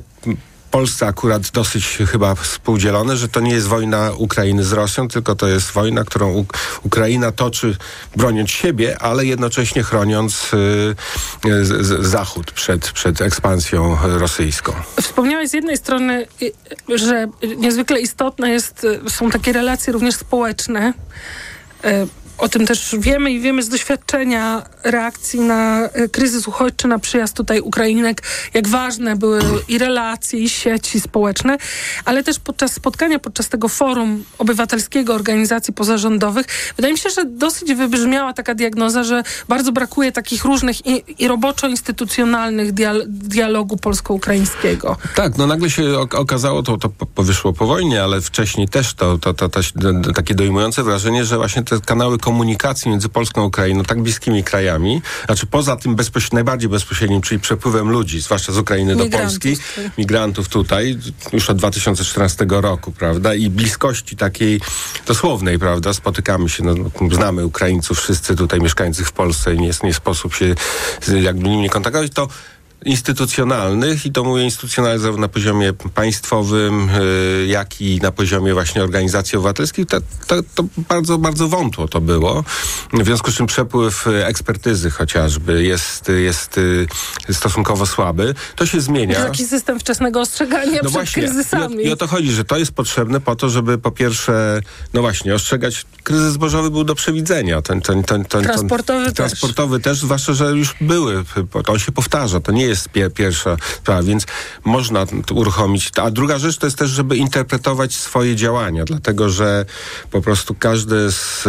[0.72, 5.48] Polsce akurat dosyć chyba współdzielone, że to nie jest wojna Ukrainy z Rosją, tylko to
[5.48, 6.46] jest wojna, którą
[6.84, 7.78] Ukraina toczy
[8.16, 10.58] broniąc siebie, ale jednocześnie chroniąc y,
[11.46, 14.74] y, z, Zachód przed, przed ekspansją rosyjską.
[15.02, 20.94] Wspomniałeś z jednej strony, y, że niezwykle istotne jest, są takie relacje również społeczne.
[22.38, 27.36] O tym też wiemy i wiemy z doświadczenia reakcji na y, kryzys uchodźczy, na przyjazd
[27.36, 31.58] tutaj Ukrainek, jak ważne były i relacje, i sieci społeczne,
[32.06, 36.46] ale też podczas spotkania, podczas tego forum obywatelskiego organizacji pozarządowych,
[36.78, 41.28] wydaje mi się, że dosyć wybrzmiała taka diagnoza, że bardzo brakuje takich różnych i, i
[41.28, 44.98] roboczo-instytucjonalnych dial- dialogu polsko-ukraińskiego.
[45.15, 47.06] Tak, no nagle się ok- okazało, to, to po-
[47.54, 49.60] po- wojnie, ale wcześniej też to, to, to, to
[50.15, 55.02] takie dojmujące wrażenie, że właśnie te kanały komunikacji między Polską a Ukrainą, tak bliskimi krajami,
[55.26, 59.58] znaczy poza tym bezpoś- najbardziej bezpośrednim, czyli przepływem ludzi, zwłaszcza z Ukrainy do Migrantów, Polski,
[59.76, 59.98] tak.
[59.98, 60.98] migrantów tutaj,
[61.34, 64.62] już od 2014 roku, prawda, i bliskości takiej
[65.08, 66.74] dosłownej, prawda, spotykamy się, no,
[67.12, 70.56] znamy Ukraińców wszyscy tutaj mieszkających w Polsce i nie, nie sposób się
[71.22, 72.28] jakby nimi kontaktować, to
[72.86, 78.84] instytucjonalnych i to mówię instytucjonalnych zarówno na poziomie państwowym, y, jak i na poziomie właśnie
[78.84, 82.44] organizacji obywatelskich, to, to, to bardzo, bardzo wątło to było.
[82.94, 86.88] W związku z czym przepływ y, ekspertyzy chociażby jest, jest y,
[87.32, 88.36] stosunkowo słaby.
[88.56, 89.15] To się zmienia.
[89.15, 91.76] Taki system wczesnego ostrzegania No przed właśnie, kryzysami.
[91.76, 94.62] I o, I o to chodzi, że to jest potrzebne po to, żeby po pierwsze,
[94.94, 97.62] no właśnie, ostrzegać, kryzys zbożowy był do przewidzenia.
[97.62, 99.13] Ten, ten, ten, ten, Transportowy też.
[99.13, 101.24] transportowy też, zwłaszcza, że już były,
[101.65, 104.26] to on się powtarza, to nie jest pie, pierwsza sprawa, więc
[104.66, 105.92] można uruchomić.
[106.02, 109.66] A druga rzecz to jest też, żeby interpretować swoje działania, dlatego, że
[110.12, 111.48] po prostu każdy z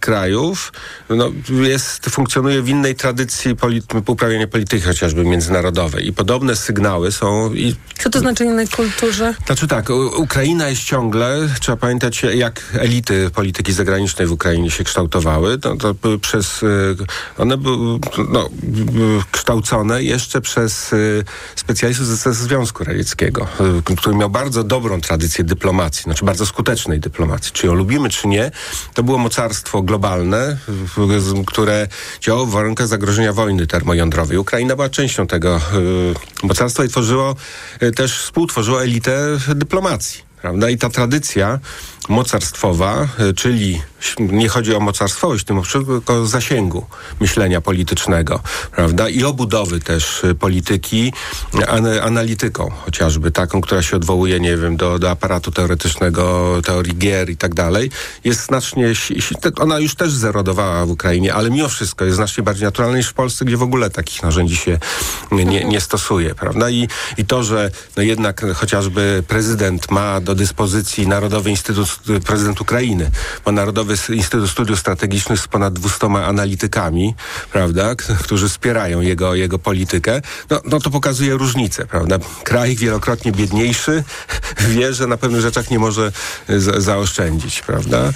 [0.00, 0.72] krajów
[1.10, 7.54] no, jest, funkcjonuje w innej tradycji polit- uprawiania polityki chociażby międzynarodowej i podobne sygnały są
[7.54, 9.34] i Co to znaczy innej kulturze?
[9.46, 15.58] znaczy tak, Ukraina jest ciągle, trzeba pamiętać jak elity polityki zagranicznej w Ukrainie się kształtowały,
[15.58, 15.76] to,
[16.20, 16.96] przez, y,
[17.38, 18.48] one były no,
[19.32, 21.24] kształcone jeszcze przez y,
[21.56, 23.48] specjalistów ze ze Związku Radzieckiego,
[23.90, 27.52] y, który miał bardzo dobrą tradycję dyplomacji, znaczy bardzo skutecznej dyplomacji.
[27.52, 28.50] Czy ją lubimy, czy nie,
[28.94, 30.56] to było mocarstwo globalne,
[31.46, 31.88] które
[32.20, 34.38] działało w warunkach zagrożenia wojny termojądrowej.
[34.38, 35.56] Ukraina była częścią tego
[36.42, 37.36] y, mocarstwa i tworzyło,
[37.82, 40.26] y, też współtworzyło elitę dyplomacji.
[40.42, 40.70] Prawda?
[40.70, 41.58] I ta tradycja
[42.08, 43.82] mocarstwowa, y, czyli
[44.18, 45.62] nie chodzi o mocarstwowość tylko
[46.06, 46.86] o zasięgu
[47.20, 48.40] myślenia politycznego,
[48.72, 49.08] prawda?
[49.08, 51.12] I obudowy też y, polityki
[51.68, 57.30] an, analityką, chociażby taką, która się odwołuje, nie wiem, do, do aparatu teoretycznego, teorii gier
[57.30, 57.90] i tak dalej,
[58.24, 58.92] jest znacznie,
[59.60, 63.14] ona już też zerodowała w Ukrainie, ale mimo wszystko jest znacznie bardziej naturalna niż w
[63.14, 64.78] Polsce, gdzie w ogóle takich narzędzi się
[65.32, 66.70] nie, nie stosuje, prawda?
[66.70, 71.95] I, i to, że no jednak chociażby prezydent ma do dyspozycji Narodowy Instytut,
[72.26, 73.10] prezydent Ukrainy,
[73.46, 77.14] ma Narodowy Instytut Studiów Strategicznych z ponad 200 analitykami,
[77.52, 82.18] prawda, którzy wspierają jego, jego politykę, no, no to pokazuje różnicę, prawda?
[82.44, 84.04] Kraj wielokrotnie biedniejszy
[84.74, 86.12] wie, że na pewnych rzeczach nie może
[86.48, 88.12] za, zaoszczędzić, prawda?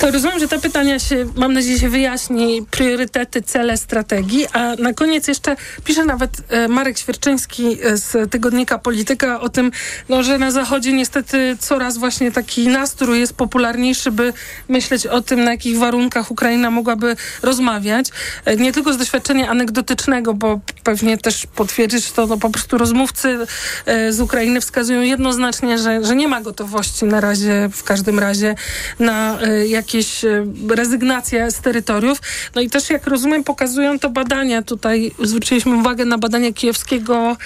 [0.00, 4.92] To rozumiem, że te pytania się, mam nadzieję, się wyjaśni, priorytety, cele, strategii, a na
[4.92, 9.70] koniec jeszcze pisze nawet e, Marek Świerczyński e, z tygodnika Polityka o tym,
[10.08, 14.32] no, że na Zachodzie niestety coraz właśnie taki nastrój jest popularniejszy, by
[14.68, 18.06] myśleć o tym, na jakich warunkach Ukraina mogłaby rozmawiać.
[18.44, 23.38] E, nie tylko z doświadczenia anegdotycznego, bo pewnie też potwierdzić to, no po prostu rozmówcy
[23.86, 28.54] e, z Ukrainy wskazują jednoznacznie, że, że nie ma gotowości na razie, w każdym razie,
[28.98, 30.24] na e, jakieś
[30.68, 32.18] rezygnacje z terytoriów.
[32.54, 34.62] No i też, jak rozumiem, pokazują to badania.
[34.62, 37.36] Tutaj zwróciliśmy uwagę na badania kijowskiego.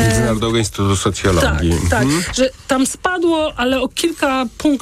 [0.00, 1.72] Międzynarodowego Instytutu tak, Socjologii.
[1.90, 2.22] tak, Mhm.
[2.34, 4.73] że tam spadło, ale o kilka punktów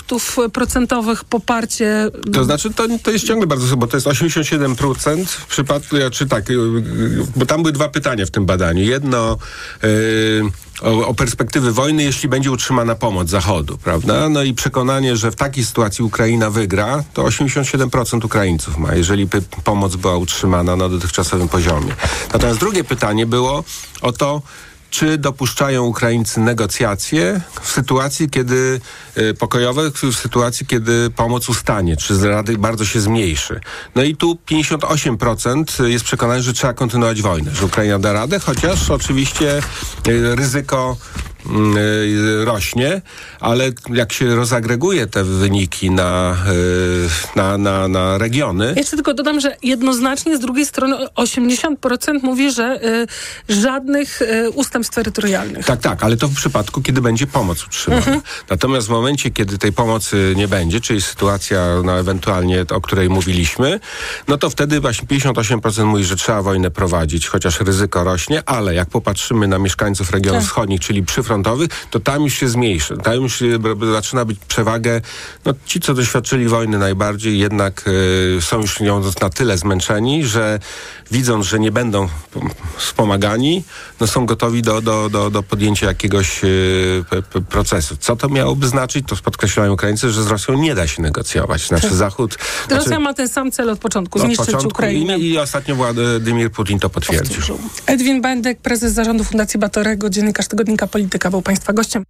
[0.52, 2.10] procentowych poparcie.
[2.32, 6.50] To znaczy, to, to jest ciągle bardzo, bo to jest 87% w przypadku, czy tak,
[6.50, 6.58] y, y,
[7.36, 8.84] bo tam były dwa pytania w tym badaniu.
[8.84, 9.38] Jedno
[9.84, 10.42] y,
[10.82, 14.28] o, o perspektywy wojny, jeśli będzie utrzymana pomoc Zachodu, prawda?
[14.28, 19.28] No i przekonanie, że w takiej sytuacji Ukraina wygra, to 87% Ukraińców ma, jeżeli
[19.64, 21.94] pomoc była utrzymana na dotychczasowym poziomie.
[22.32, 23.64] Natomiast drugie pytanie było
[24.02, 24.42] o to,
[24.92, 28.80] czy dopuszczają Ukraińcy negocjacje w sytuacji, kiedy
[29.18, 33.60] y, pokojowe, w sytuacji, kiedy pomoc ustanie, czy z rady bardzo się zmniejszy.
[33.94, 38.90] No i tu 58% jest przekonane, że trzeba kontynuować wojnę, że Ukraina da radę, chociaż
[38.90, 39.58] oczywiście
[40.08, 40.96] y, ryzyko
[42.44, 43.02] rośnie,
[43.40, 49.40] ale jak się rozagreguje te wyniki na, y, na, na, na regiony, Jeszcze tylko dodam,
[49.40, 52.80] że jednoznacznie z drugiej strony 80% mówi, że
[53.48, 55.66] y, żadnych y, ustępstw terytorialnych.
[55.66, 58.02] Tak, tak, ale to w przypadku, kiedy będzie pomoc utrzymana.
[58.02, 58.20] Mhm.
[58.50, 63.80] Natomiast w momencie, kiedy tej pomocy nie będzie, czyli sytuacja no, ewentualnie, o której mówiliśmy,
[64.28, 68.88] no to wtedy właśnie 58% mówi, że trzeba wojnę prowadzić, chociaż ryzyko rośnie, ale jak
[68.88, 70.48] popatrzymy na mieszkańców regionów Tak.
[70.48, 71.02] wschodnich, czyli
[71.32, 72.96] przyfrontowych, to tam już się zmniejszy.
[72.96, 73.42] Tam już
[73.92, 75.00] zaczyna być przewagę.
[75.44, 80.58] No, ci, co doświadczyli wojny najbardziej, jednak y, są już nią na tyle zmęczeni, że
[81.10, 82.08] widząc, że nie będą
[82.76, 83.64] wspomagani,
[84.00, 87.04] no są gotowi do, do, do, do podjęcia jakiegoś y,
[87.48, 87.96] procesu.
[88.00, 89.06] Co to miałoby znaczyć?
[89.08, 91.66] To podkreślają Ukraińcy, że z Rosją nie da się negocjować.
[91.66, 91.96] Znaczy Tak.
[91.96, 92.38] Zachód...
[92.70, 95.18] Rosja znaczy, ma ten sam cel od początku, od zniszczyć początku Ukrainę.
[95.18, 97.58] I, I ostatnio Władimir Putin to potwierdził.
[97.86, 102.04] Edwin Bendek, prezes zarządu Fundacji Batorego, dziennikarz tygodnika Polityka, był Państwa gościem.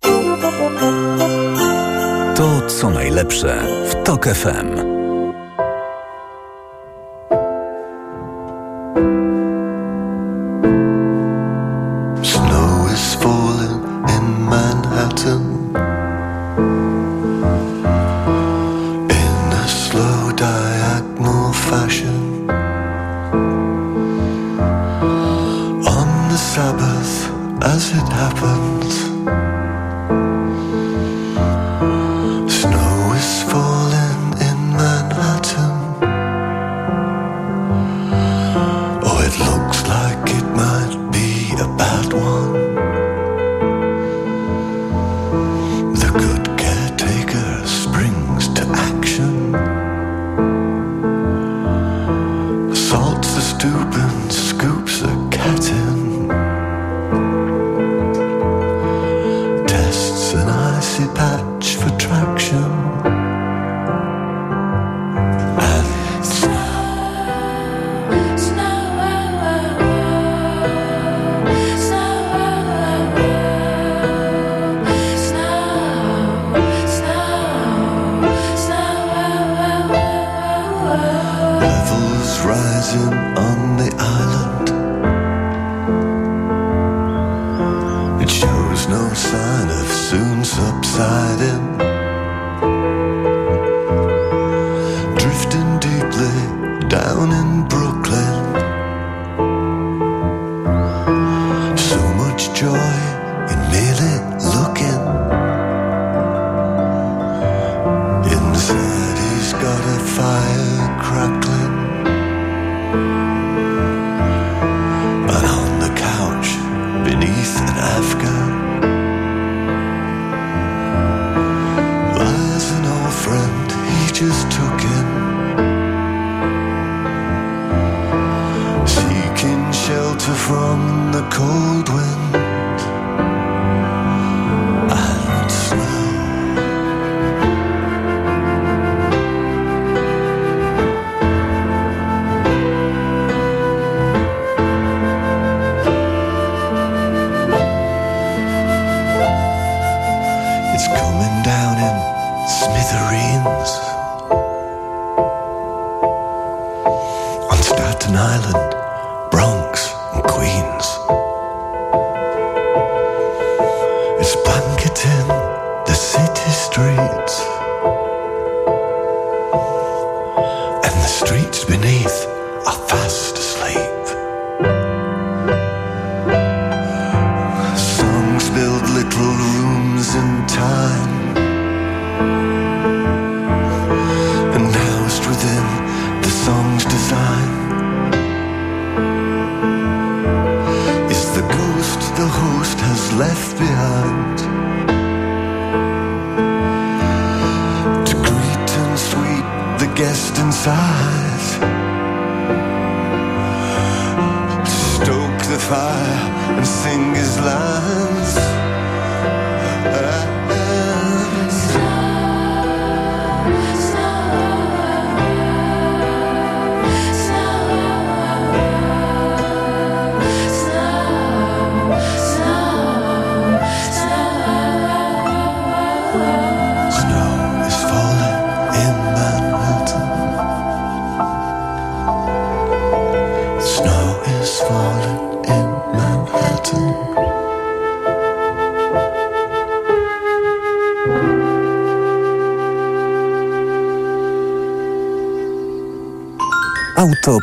[2.37, 4.92] To co najlepsze w TOK FM.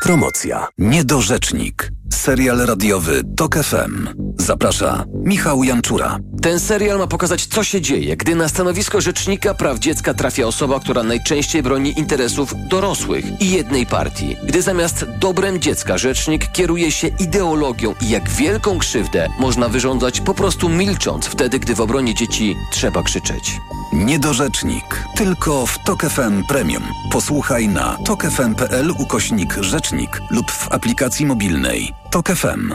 [0.09, 0.67] Autopromocja.
[0.77, 1.91] Niedorzecznik.
[2.13, 4.07] Serial radiowy TOK FM.
[4.37, 6.19] Zaprasza Michał Janczura.
[6.41, 10.79] Ten serial ma pokazać, co się dzieje, gdy na stanowisko rzecznika praw dziecka trafia osoba,
[10.79, 14.35] która najczęściej broni interesów dorosłych i jednej partii.
[14.43, 20.33] Gdy zamiast dobrem dziecka rzecznik kieruje się ideologią i jak wielką krzywdę można wyrządzać po
[20.33, 23.59] prostu milcząc wtedy, gdy w obronie dzieci trzeba krzyczeć.
[23.93, 25.03] Niedorzecznik.
[25.15, 26.83] Tylko w TOK FM Premium.
[27.11, 31.93] Posłuchaj na tokefm.pl ukośnik rzecznik lub w aplikacji mobilnej.
[32.11, 32.73] TOK FM.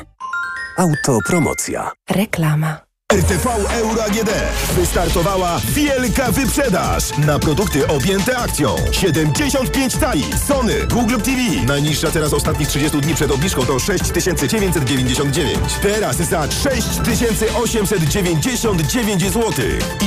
[0.79, 1.91] Autopromocja.
[2.11, 2.94] Reklama.
[3.15, 4.31] RTV Euro AGD.
[4.77, 8.77] Wystartowała wielka wyprzedaż na produkty objęte akcją.
[8.93, 10.25] 75 tali.
[10.49, 11.41] Sony, Google TV.
[11.67, 15.59] Najniższa teraz ostatnich 30 dni przed obniżką to 6999.
[15.83, 19.53] Teraz za 6899 zł.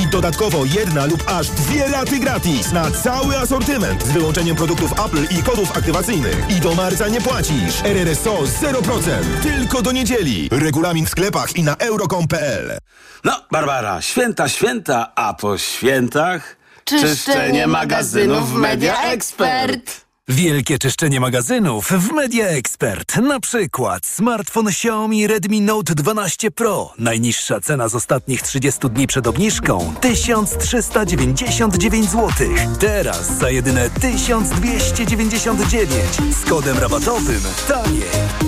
[0.02, 5.26] I dodatkowo jedna lub aż dwie raty gratis na cały asortyment z wyłączeniem produktów Apple
[5.38, 6.50] i kodów aktywacyjnych.
[6.50, 7.82] I do marca nie płacisz.
[7.84, 9.10] RRSO 0%.
[9.42, 10.48] Tylko do niedzieli.
[10.52, 12.78] Regulamin w sklepach i na euro.com.pl.
[13.24, 20.08] No, Barbara, święta, święta, a po świętach czyszczenie magazynów w Media Expert.
[20.28, 23.16] Wielkie czyszczenie magazynów w Media Expert.
[23.16, 26.92] Na przykład smartfon Xiaomi Redmi Note 12 Pro.
[26.98, 32.30] Najniższa cena z ostatnich 30 dni przed obniżką 1399 zł.
[32.80, 35.90] Teraz za jedyne 1299
[36.42, 38.47] z kodem rabatowym taniej.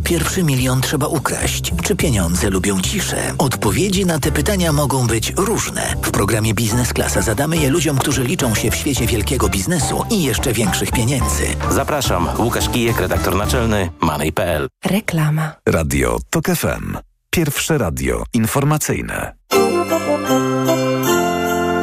[0.00, 1.72] pierwszy milion trzeba ukraść?
[1.82, 3.34] Czy pieniądze lubią ciszę?
[3.38, 5.94] Odpowiedzi na te pytania mogą być różne.
[6.02, 10.22] W programie Biznes Klasa zadamy je ludziom, którzy liczą się w świecie wielkiego biznesu i
[10.22, 11.44] jeszcze większych pieniędzy.
[11.70, 14.68] Zapraszam, Łukasz Kijek, redaktor naczelny Money.pl.
[14.84, 15.52] Reklama.
[15.66, 16.96] Radio TOK FM.
[17.30, 19.32] Pierwsze radio informacyjne.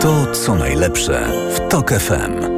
[0.01, 2.49] To, co najlepsze w TOK FM.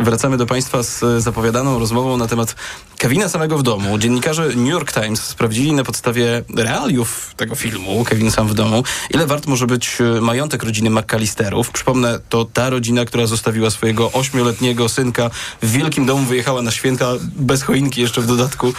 [0.00, 2.54] Wracamy do Państwa z zapowiadaną rozmową na temat
[2.98, 3.98] Kevina samego w domu.
[3.98, 9.26] Dziennikarze New York Times sprawdzili na podstawie realiów tego filmu, Kevin sam w domu, ile
[9.26, 11.70] wart może być majątek rodziny McAllisterów.
[11.70, 15.30] Przypomnę, to ta rodzina, która zostawiła swojego ośmioletniego synka
[15.62, 18.72] w wielkim domu, wyjechała na święta bez choinki jeszcze w dodatku.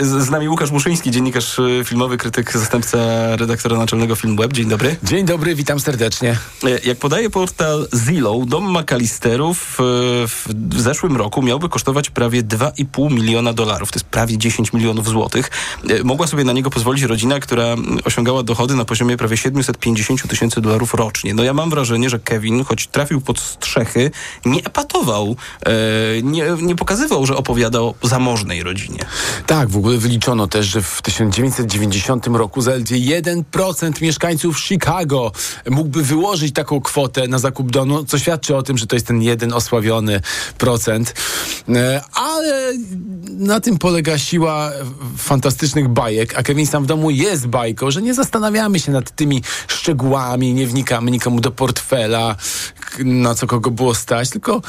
[0.00, 2.98] Z nami Łukasz Muszyński, dziennikarz filmowy, krytyk, zastępca
[3.36, 4.52] redaktora naczelnego Film Web.
[4.52, 4.96] Dzień dobry.
[5.02, 6.38] Dzień dobry, witam serdecznie.
[6.84, 9.76] Jak podaje portal Zillow, dom McAllisterów
[10.28, 13.92] w w zeszłym roku miałby kosztować prawie 2,5 miliona dolarów.
[13.92, 15.50] To jest prawie 10 milionów złotych.
[16.04, 20.94] Mogła sobie na niego pozwolić rodzina, która osiągała dochody na poziomie prawie 750 tysięcy dolarów
[20.94, 21.34] rocznie.
[21.34, 24.10] No ja mam wrażenie, że Kevin, choć trafił pod strzechy,
[24.44, 25.36] nie epatował,
[26.22, 28.98] nie, nie pokazywał, że opowiada o zamożnej rodzinie.
[29.46, 35.32] Tak, w ogóle wyliczono też, że w 1990 roku zaledwie 1% mieszkańców Chicago
[35.70, 39.22] mógłby wyłożyć taką kwotę na zakup domu, co świadczy o tym, że to jest ten
[39.22, 40.20] jeden osławiony.
[42.14, 42.72] Ale
[43.28, 44.70] na tym polega siła
[45.16, 49.42] fantastycznych bajek, a Kevin sam w domu jest bajką, że nie zastanawiamy się nad tymi
[49.68, 52.36] szczegółami, nie wnikamy nikomu do portfela,
[52.98, 54.62] na co kogo było stać, tylko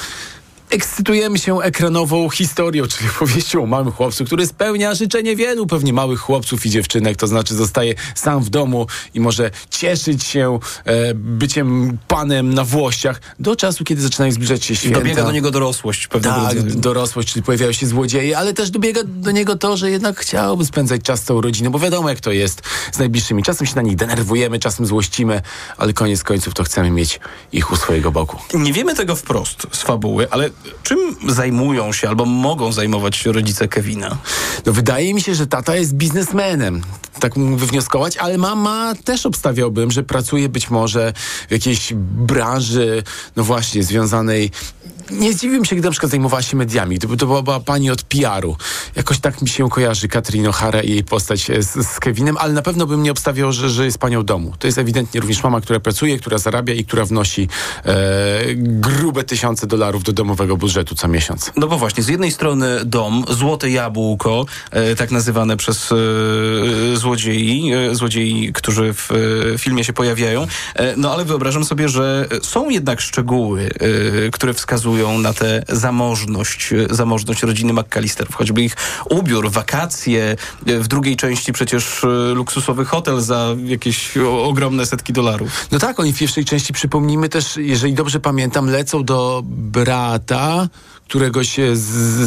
[0.69, 6.19] ekscytujemy się ekranową historią, czyli powieścią o małym chłopcu, który spełnia życzenie wielu pewnie małych
[6.19, 11.97] chłopców i dziewczynek, to znaczy zostaje sam w domu i może cieszyć się e, byciem
[12.07, 14.99] panem na włościach do czasu, kiedy zaczynają zbliżać się święta.
[14.99, 16.07] Dobiega do niego dorosłość.
[16.07, 16.63] Tak, rodzaju.
[16.63, 21.01] dorosłość, czyli pojawiają się złodzieje, ale też dobiega do niego to, że jednak chciałby spędzać
[21.01, 22.61] czas z tą rodziną, bo wiadomo jak to jest
[22.91, 23.43] z najbliższymi.
[23.43, 25.41] Czasem się na nich denerwujemy, czasem złościmy,
[25.77, 27.19] ale koniec końców to chcemy mieć
[27.51, 28.37] ich u swojego boku.
[28.53, 30.49] Nie wiemy tego wprost z fabuły, ale
[30.83, 34.17] czym zajmują się albo mogą zajmować się rodzice Kevina?
[34.65, 36.81] No wydaje mi się, że tata jest biznesmenem.
[37.19, 41.13] Tak mógłbym wywnioskować, ale mama też obstawiałbym, że pracuje być może
[41.49, 43.03] w jakiejś branży,
[43.35, 44.51] no właśnie, związanej
[45.11, 48.03] nie zdziwiłbym się, gdy na przykład zajmowała się mediami, gdyby to była, była pani od
[48.03, 48.57] PR-u.
[48.95, 52.53] Jakoś tak mi się kojarzy Katrin O'Hara i jej postać e, z, z Kevinem, ale
[52.53, 54.53] na pewno bym nie obstawiał, że, że jest panią domu.
[54.59, 57.47] To jest ewidentnie również mama, która pracuje, która zarabia i która wnosi
[57.85, 57.95] e,
[58.55, 61.51] grube tysiące dolarów do domowego budżetu co miesiąc.
[61.57, 65.95] No bo właśnie, z jednej strony dom, złote jabłko, e, tak nazywane przez e,
[66.97, 70.47] złodziei, e, złodziei, którzy w e, filmie się pojawiają.
[70.97, 73.69] No ale wyobrażam sobie, że są jednak szczegóły,
[74.31, 78.35] które wskazują na tę zamożność, e, zamożność rodziny McAllisterów.
[78.35, 78.75] Choćby ich
[79.09, 80.35] ubiór, wakacje,
[80.65, 85.67] e, w drugiej części przecież e, luksusowy hotel za jakieś ogromne setki dolarów.
[85.71, 90.67] No tak, oni w pierwszej części, przypomnijmy też, jeżeli dobrze pamiętam, lecą do brata
[91.09, 91.79] któregoś z,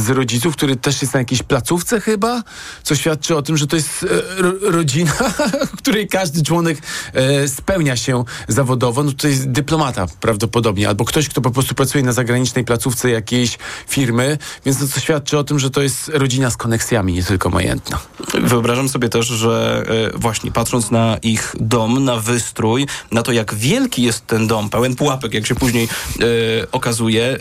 [0.05, 2.43] z rodziców, który też jest na jakiejś placówce chyba,
[2.83, 4.07] co świadczy o tym, że to jest
[4.39, 5.13] e, ro, rodzina,
[5.79, 6.79] której każdy członek
[7.15, 9.03] e, spełnia się zawodowo.
[9.03, 13.59] No to jest dyplomata prawdopodobnie, albo ktoś, kto po prostu pracuje na zagranicznej placówce jakiejś
[13.89, 17.51] firmy, więc to co świadczy o tym, że to jest rodzina z koneksjami, nie tylko
[17.51, 17.99] majętna.
[18.43, 23.55] Wyobrażam sobie też, że e, właśnie patrząc na ich dom, na wystrój, na to jak
[23.55, 27.39] wielki jest ten dom, pełen pułapek, jak się później e, okazuje,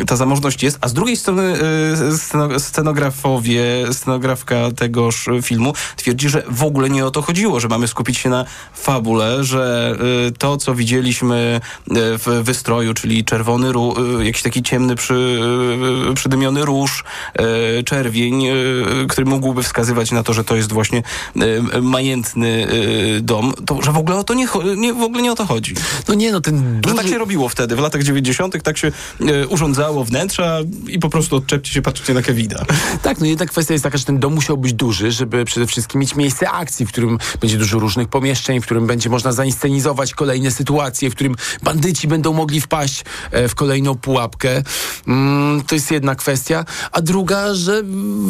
[0.00, 1.54] e, ta zamożność jest, a z drugiej strony
[2.16, 3.62] sceno, scenografowie,
[3.92, 8.28] scenografka tegoż filmu twierdzi, że w ogóle nie o to chodziło, że mamy skupić się
[8.28, 9.96] na fabule, że
[10.28, 11.60] e, to, co widzieliśmy
[11.90, 13.72] e, w wystroju, czyli czerwony,
[14.20, 15.40] jakiś taki ciemny, przy,
[16.14, 17.04] przydymiony róż,
[17.84, 18.44] czerwień,
[19.08, 21.02] który mógłby wskazywać na to, że to jest właśnie
[21.82, 22.68] majętny
[23.20, 25.74] dom, to że w ogóle o to nie, nie, w ogóle nie o to chodzi.
[26.08, 26.96] No nie, no ten Że duży...
[26.96, 28.62] tak się robiło wtedy, w latach 90.
[28.62, 28.92] tak się
[29.48, 30.58] urządzało wnętrza
[30.88, 32.64] i po prostu odczepcie się, patrzcie na Kevina.
[33.02, 36.00] Tak, no jednak kwestia jest taka, że ten dom musiał być duży, żeby przede wszystkim
[36.00, 40.50] mieć miejsce akcji, w którym będzie dużo różnych pomieszczeń, w którym będzie można zainscenizować kolejne
[40.50, 44.62] sytuacje, w którym bandyci będą mogli wpaść e, w kolejną pułapkę.
[45.06, 46.64] Mm, to jest jedna kwestia.
[46.92, 47.82] A druga, że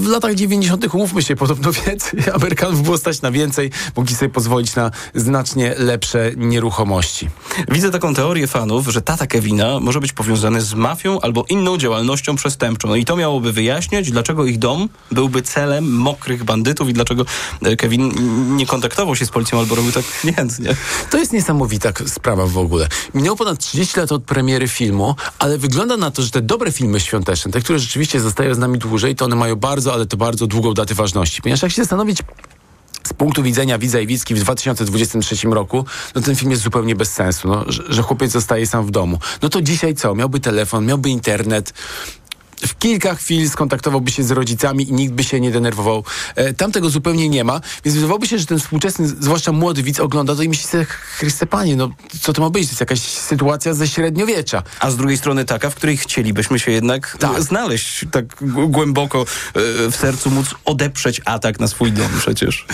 [0.02, 0.94] w latach 90.
[0.94, 6.30] umówmy się, podobno więcej Amerykanów było stać na więcej, mogli sobie pozwolić na znacznie lepsze
[6.36, 7.28] nieruchomości.
[7.68, 11.87] Widzę taką teorię fanów, że tata Kevina może być powiązany z mafią albo inną działalnością
[12.36, 12.88] przestępczą.
[12.88, 17.24] No i to miałoby wyjaśniać, dlaczego ich dom byłby celem mokrych bandytów i dlaczego
[17.62, 18.12] e, Kevin
[18.56, 20.76] nie kontaktował się z policją albo robił tak niechętnie.
[21.10, 22.88] To jest niesamowita sprawa w ogóle.
[23.14, 27.00] Minęło ponad 30 lat od premiery filmu, ale wygląda na to, że te dobre filmy
[27.00, 30.46] świąteczne, te, które rzeczywiście zostają z nami dłużej, to one mają bardzo, ale to bardzo
[30.46, 31.42] długą datę ważności.
[31.42, 32.18] Ponieważ jak się zastanowić
[33.18, 37.48] punktu widzenia widza i widzki w 2023 roku, no ten film jest zupełnie bez sensu,
[37.48, 39.18] no, że, że chłopiec zostaje sam w domu.
[39.42, 40.14] No to dzisiaj co?
[40.14, 41.72] Miałby telefon, miałby internet,
[42.66, 46.04] w kilka chwil skontaktowałby się z rodzicami i nikt by się nie denerwował.
[46.34, 50.00] E, tam tego zupełnie nie ma, więc wydawałoby się, że ten współczesny, zwłaszcza młody widz
[50.00, 51.90] ogląda to i myśli sobie, Chryste Panie, no
[52.20, 52.66] co to ma być?
[52.66, 54.62] To jest jakaś sytuacja ze średniowiecza.
[54.80, 57.42] A z drugiej strony taka, w której chcielibyśmy się jednak Tak.
[57.42, 58.24] znaleźć tak
[58.68, 59.24] głęboko e,
[59.90, 62.66] w sercu, móc odeprzeć atak na swój dom przecież.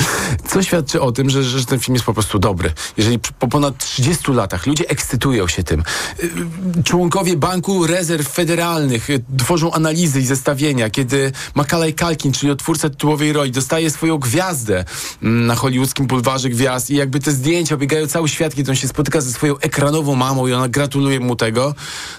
[0.49, 2.73] Co świadczy o tym, że, że ten film jest po prostu dobry.
[2.97, 5.83] Jeżeli po ponad 30 latach ludzie ekscytują się tym,
[6.23, 9.09] y, członkowie Banku Rezerw Federalnych
[9.39, 14.85] tworzą analizy i zestawienia, kiedy Macaulay Culkin, czyli odtwórca tytułowej roli, dostaje swoją gwiazdę
[15.23, 18.89] mm, na hollywoodzkim bulwarze gwiazd i jakby te zdjęcia obiegają cały świat, kiedy on się
[18.89, 21.75] spotyka ze swoją ekranową mamą i ona gratuluje mu tego,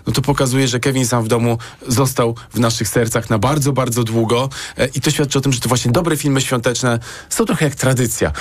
[0.07, 4.03] no to pokazuje, że Kevin sam w domu został w naszych sercach na bardzo, bardzo
[4.03, 6.99] długo e, i to świadczy o tym, że to właśnie dobre filmy świąteczne
[7.29, 8.31] są trochę jak tradycja.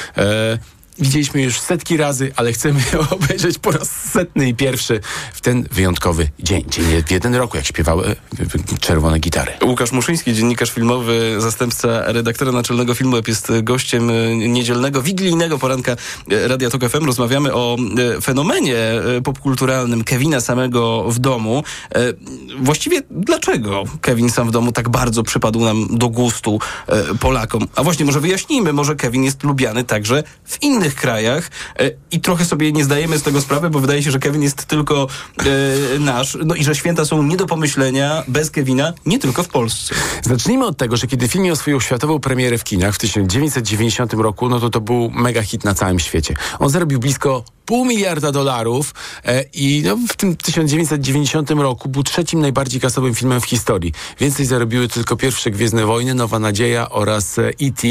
[1.00, 2.80] E, Widzieliśmy już setki razy, ale chcemy
[3.10, 5.00] obejrzeć po raz setny i pierwszy
[5.34, 6.64] w ten wyjątkowy dzień.
[6.68, 9.52] Dzień w jeden roku, jak śpiewały e, czerwone gitary.
[9.64, 16.48] Łukasz Muszyński, dziennikarz filmowy, zastępca redaktora naczelnego filmu, jest gościem e, niedzielnego, wigilijnego poranka e,
[16.48, 17.04] Radia Tok FM.
[17.04, 17.76] Rozmawiamy o
[18.16, 21.62] e, fenomenie e, popkulturalnym Kevina samego w domu.
[21.94, 22.00] E,
[22.60, 27.66] Właściwie dlaczego Kevin sam w domu tak bardzo przypadł nam do gustu e, Polakom?
[27.74, 32.44] A właśnie może wyjaśnijmy, może Kevin jest lubiany także w innych krajach e, i trochę
[32.44, 35.06] sobie nie zdajemy z tego sprawy, bo wydaje się, że Kevin jest tylko
[35.38, 39.48] e, nasz, no i że święta są nie do pomyślenia bez Kevina, nie tylko w
[39.48, 39.94] Polsce.
[40.22, 44.48] Zacznijmy od tego, że kiedy film miał swoją światową premierę w kinach w 1990 roku,
[44.48, 46.34] no to to był mega hit na całym świecie.
[46.58, 52.40] On zarobił blisko pół miliarda dolarów e, i no, w tym 1990 roku był trzecim
[52.40, 53.92] najbardziej kasowym filmem w historii.
[54.20, 57.88] Więcej zarobiły tylko pierwsze Gwiezdne Wojny, Nowa Nadzieja oraz e, E.T.,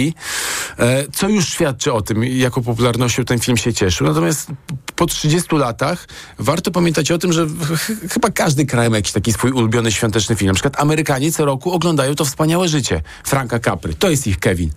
[0.80, 4.08] e, co już świadczy o tym, jaką popularnością ten film się cieszył.
[4.08, 4.48] Natomiast
[4.96, 6.08] po 30 latach
[6.40, 9.92] warto pamiętać o tym, że ch- ch- chyba każdy kraj ma jakiś taki swój ulubiony
[9.92, 10.48] świąteczny film.
[10.48, 13.94] Na przykład Amerykanie co roku oglądają To Wspaniałe Życie Franka Capry.
[13.94, 14.70] To jest ich Kevin.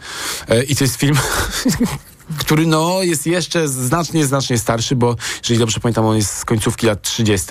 [0.48, 1.16] E, I to jest film
[2.38, 6.86] który no jest jeszcze znacznie, znacznie starszy, bo jeżeli dobrze pamiętam, on jest z końcówki
[6.86, 7.46] lat 30.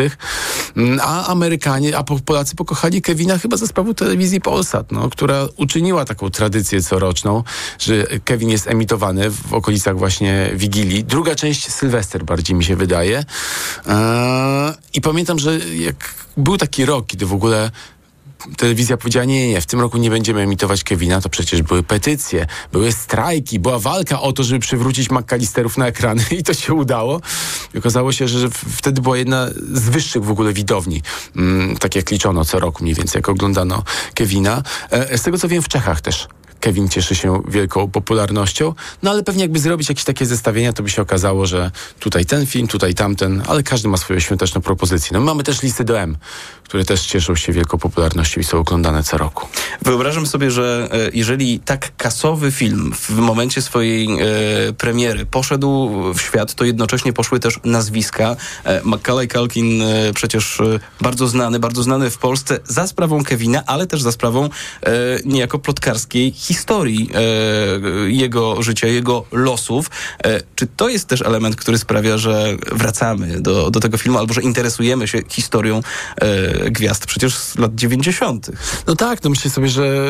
[0.78, 5.48] Mm, A Amerykanie, a po- Polacy pokochali Kevina chyba ze sprawą telewizji Polsat, no, która
[5.58, 7.44] uczyniła taką tradycję coroczną,
[7.80, 11.04] że Kevin jest emitowany w okolicach właśnie Wigilii.
[11.04, 13.24] Druga część Sylwester bardziej mi się wydaje.
[13.88, 15.96] Eee, I pamiętam, że jak
[16.38, 17.72] był taki rok, kiedy w ogóle
[18.58, 22.48] telewizja powiedziała, nie, nie, w tym roku nie będziemy emitować Kevina, to przecież były petycje,
[22.72, 27.22] były strajki, była walka o to, żeby przywrócić McAllisterów na ekrany i to się udało.
[27.78, 31.02] Okazało się, że wtedy była jedna z wyższych w ogóle widowni,
[31.36, 33.84] mm, tak jak liczono co roku mniej więcej, jak oglądano
[34.14, 34.64] Kevina.
[34.92, 36.28] E, z tego co wiem, w Czechach też.
[36.66, 40.90] Kevin cieszy się wielką popularnością, no ale pewnie jakby zrobić jakieś takie zestawienia, to by
[40.90, 45.10] się okazało, że tutaj ten film, tutaj tamten, ale każdy ma swoją świąteczną propozycję.
[45.14, 46.18] No mamy też listy do M,
[46.64, 49.48] które też cieszą się wielką popularnością i są oglądane co roku.
[49.82, 56.22] Wyobrażam sobie, że e, jeżeli tak kasowy film w momencie swojej e, premiery poszedł w
[56.22, 58.36] świat, to jednocześnie poszły też nazwiska.
[58.64, 63.88] E, Macaulay e, przecież e, bardzo znany, bardzo znany w Polsce za sprawą Kevina, ale
[63.88, 64.50] też za sprawą e,
[65.26, 66.55] niejako plotkarskiej historii
[67.14, 67.22] e,
[68.12, 69.90] jego życia, jego losów.
[70.24, 74.34] E, czy to jest też element, który sprawia, że wracamy do, do tego filmu, albo
[74.34, 75.82] że interesujemy się historią
[76.16, 78.52] e, gwiazd przecież z lat 90.
[78.88, 80.06] No tak, no myślę sobie, że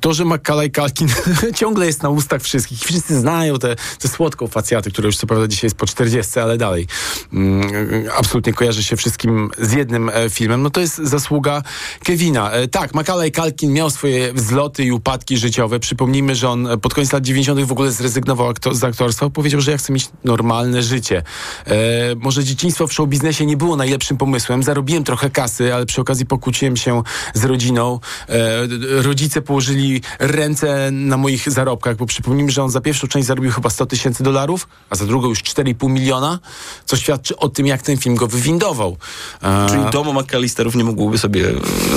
[0.00, 1.08] to, że Macaulay Culkin
[1.60, 2.78] ciągle jest na ustach wszystkich.
[2.78, 6.58] Wszyscy znają tę tę słodką facjatę, która już co prawda dzisiaj jest po 40, ale
[6.58, 6.86] dalej
[7.32, 7.70] mm,
[8.16, 10.62] absolutnie kojarzy się wszystkim z jednym e, filmem.
[10.62, 11.62] No to jest zasługa
[12.04, 12.50] Kevina.
[12.50, 15.80] E, tak, Macaulay Culkin miał swoje wzloty i upadki życiowe.
[15.80, 17.60] Przypomnijmy, że on e, pod koniec lat 90.
[17.60, 19.30] w ogóle zrezygnował z aktorstwa.
[19.30, 21.22] Powiedział, że ja chcę mieć normalne życie.
[21.66, 21.74] E,
[22.16, 24.62] może dzieciństwo w show biznesie nie było najlepszym pomysłem.
[24.62, 27.02] Zarobiłem trochę kasy, ale przy okazji pokłóciłem się
[27.34, 28.00] z rodziną.
[28.28, 33.52] E, rodzice położyli ręce na moich zarobkach, bo przypomnijmy, że on za pierwszą część zarobił
[33.52, 36.38] chyba 100 tysięcy dolarów, a za drugą już 4,5 miliona,
[36.84, 38.96] co świadczy o tym, jak ten film go wywindował.
[39.42, 41.44] E, Czyli domu McAllisterów nie mógłby sobie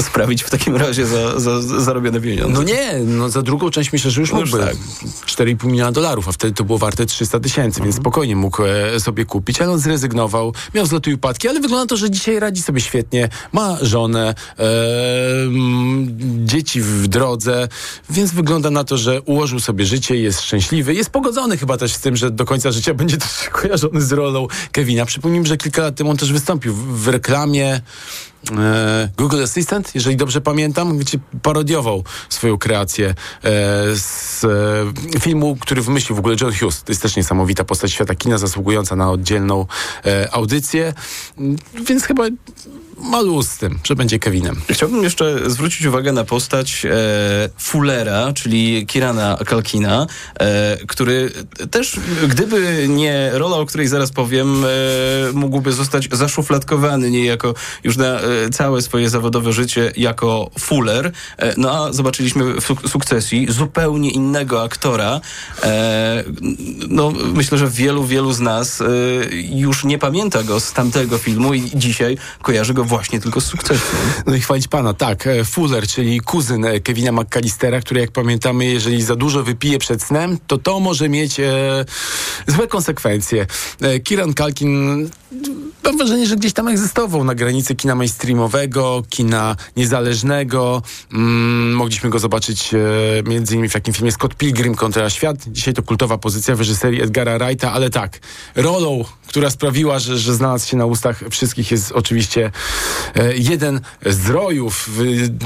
[0.02, 2.54] sprawić w takim razie za, za, za zarobione pieniądze.
[2.54, 4.66] No nie, no za drugą część myślę, że już No już mógłby.
[4.68, 4.76] tak.
[5.26, 9.26] 4,5 miliona dolarów, a wtedy to było warte 300 tysięcy, więc spokojnie mógł e, sobie
[9.26, 12.62] kupić, ale on zrezygnował, miał zloty i upadki, ale wygląda na to, że dzisiaj radzi
[12.62, 14.64] sobie świetnie, ma żonę, e,
[16.46, 17.68] dzieci w drodze,
[18.10, 22.00] więc wygląda na to, że ułożył sobie życie, jest szczęśliwy, jest pogodzony chyba też z
[22.00, 25.06] tym, że do końca życia będzie też kojarzony z rolą Kevina.
[25.06, 27.82] Przypomnijmy, że kilka lat temu on też wystąpił w, w reklamie
[29.18, 33.14] Google Assistant, jeżeli dobrze pamiętam, gdzie parodiował swoją kreację e,
[33.96, 36.84] z e, filmu, który wymyślił w ogóle John Hughes.
[36.84, 39.66] To jest też niesamowita postać świata kina, zasługująca na oddzielną
[40.06, 40.94] e, audycję,
[41.88, 42.24] więc chyba
[43.04, 44.62] ma luz z tym, że będzie Kevinem.
[44.70, 46.90] Chciałbym jeszcze zwrócić uwagę na postać e,
[47.58, 50.08] Fullera, czyli Kirana Kalkina,
[50.40, 51.32] e, który
[51.72, 54.68] też, gdyby nie rola, o której zaraz powiem, e,
[55.34, 61.12] mógłby zostać zaszufladkowany niejako już na e, całe swoje zawodowe życie jako Fuller.
[61.38, 65.22] E, no a zobaczyliśmy w suk- sukcesji zupełnie innego aktora.
[65.64, 66.24] E,
[66.88, 68.84] no myślę, że wielu, wielu z nas
[69.52, 73.96] już nie pamięta go z tamtego filmu i dzisiaj kojarzy go właśnie tylko z sukcesu.
[74.26, 75.28] No i chwalić pana, tak.
[75.28, 80.04] e, Fuller, czyli kuzyn e, Kevina McAllistera, który jak pamiętamy, jeżeli za dużo wypije przed
[80.04, 81.86] snem, to to może mieć e,
[82.48, 83.48] złe konsekwencje.
[83.82, 85.10] E, Kieran Culkin,
[85.84, 90.82] mam wrażenie, że gdzieś tam egzystował na granicy kina mainstreamowego, kina niezależnego.
[91.14, 92.78] Mm, mogliśmy go zobaczyć e,
[93.30, 95.38] między innymi w takim filmie Scott Pilgrim kontra świat.
[95.48, 98.20] Dzisiaj to kultowa pozycja w reżyserii Edgara Wrighta, ale tak,
[98.56, 102.52] rolą, która sprawiła, że, że znalazł się na ustach wszystkich jest oczywiście
[103.36, 104.90] jeden z rojów,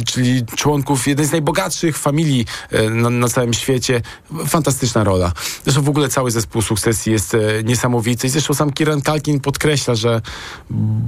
[0.06, 4.02] czyli członków jednej z najbogatszych familii e, na, na całym świecie.
[4.48, 5.32] Fantastyczna rola.
[5.64, 10.22] Zresztą w ogóle cały zespół sukcesji jest e, niesamowity zresztą sam Kieran Culkin podkreśla, że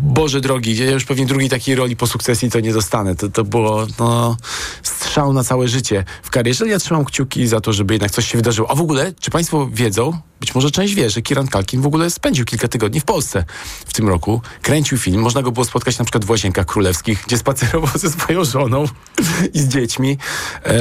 [0.01, 3.15] Boże drogi, ja już pewnie drugiej takiej roli po sukcesji to nie dostanę.
[3.15, 4.37] To, to było no,
[4.83, 6.67] strzał na całe życie w karierze.
[6.67, 8.71] Ja trzymam kciuki za to, żeby jednak coś się wydarzyło.
[8.71, 12.09] A w ogóle, czy państwo wiedzą, być może część wie, że Kieran Culkin w ogóle
[12.09, 13.43] spędził kilka tygodni w Polsce
[13.85, 14.41] w tym roku.
[14.61, 18.45] Kręcił film, można go było spotkać na przykład w Łazienkach Królewskich, gdzie spacerował ze swoją
[18.45, 18.85] żoną
[19.53, 20.17] i z dziećmi
[20.65, 20.77] e,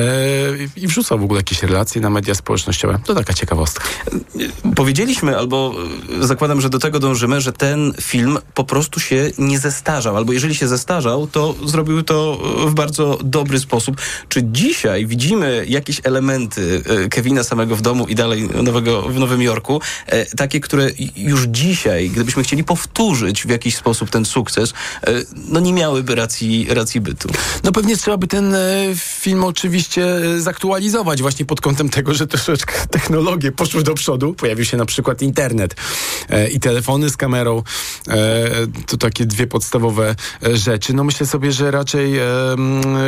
[0.76, 2.98] i wrzucał w ogóle jakieś relacje na media społecznościowe.
[3.04, 3.84] To taka ciekawostka.
[4.76, 5.74] Powiedzieliśmy, albo
[6.20, 10.32] e, zakładam, że do tego dążymy, że ten film po prostu się nie zestarzał, albo
[10.32, 13.96] jeżeli się zestarzał, to zrobił to w bardzo dobry sposób.
[14.28, 19.45] Czy dzisiaj widzimy jakieś elementy e, Kevina samego w domu i dalej nowego, w Nowym
[19.46, 24.74] Jorku, e, takie, które już dzisiaj, gdybyśmy chcieli powtórzyć w jakiś sposób ten sukces,
[25.06, 25.12] e,
[25.48, 27.28] no nie miałyby racji, racji bytu?
[27.64, 28.58] No pewnie trzeba by ten e,
[28.96, 30.06] film oczywiście
[30.38, 34.34] zaktualizować właśnie pod kątem tego, że troszeczkę technologie poszły do przodu.
[34.34, 35.74] Pojawił się na przykład internet
[36.52, 37.62] i telefony z kamerą.
[38.86, 40.14] To takie dwie podstawowe
[40.52, 40.94] rzeczy.
[40.94, 42.12] No myślę sobie, że raczej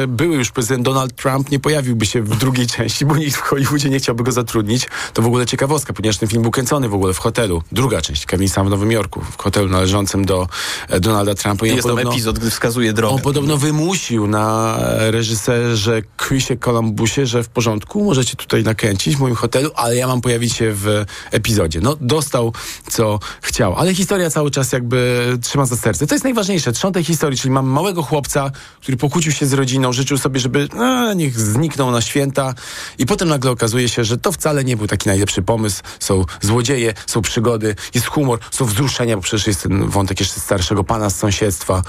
[0.08, 3.90] były już prezydent Donald Trump nie pojawiłby się w drugiej części, bo nikt w Hollywoodzie
[3.90, 4.88] nie chciałby go zatrudnić.
[5.12, 7.62] To w ogóle ciekawostka, ponieważ ten film był kręcony w ogóle w hotelu.
[7.72, 10.48] Druga część, Kevin Sam w Nowym Jorku, w hotelu należącym do
[10.88, 11.66] e, Donalda Trumpa.
[11.66, 13.14] I Jest tam podobno- epizod, gdy wskazuje drogę.
[13.14, 19.20] on podobno wymusił na e, reżyserze Chrisie Columbusie, że w porządku, możecie tutaj nakręcić w
[19.20, 21.80] moim hotelu, ale ja mam pojawić się w epizodzie.
[21.82, 22.52] No, dostał
[22.90, 24.98] co chciał, ale historia cały czas jakby
[25.42, 26.06] trzyma za serce.
[26.06, 28.50] To jest najważniejsze, trzon tej historii, czyli mamy małego chłopca,
[28.82, 32.54] który pokłócił się z rodziną, życzył sobie, żeby a, niech zniknął na święta
[32.98, 35.82] i potem nagle okazuje się, że to wcale nie był taki najlepszy pomysł.
[36.00, 40.84] Są złodzieje, są przygody, jest humor, są wzruszenia, bo przecież jest ten wątek jeszcze starszego
[40.84, 41.82] pana z sąsiedztwa,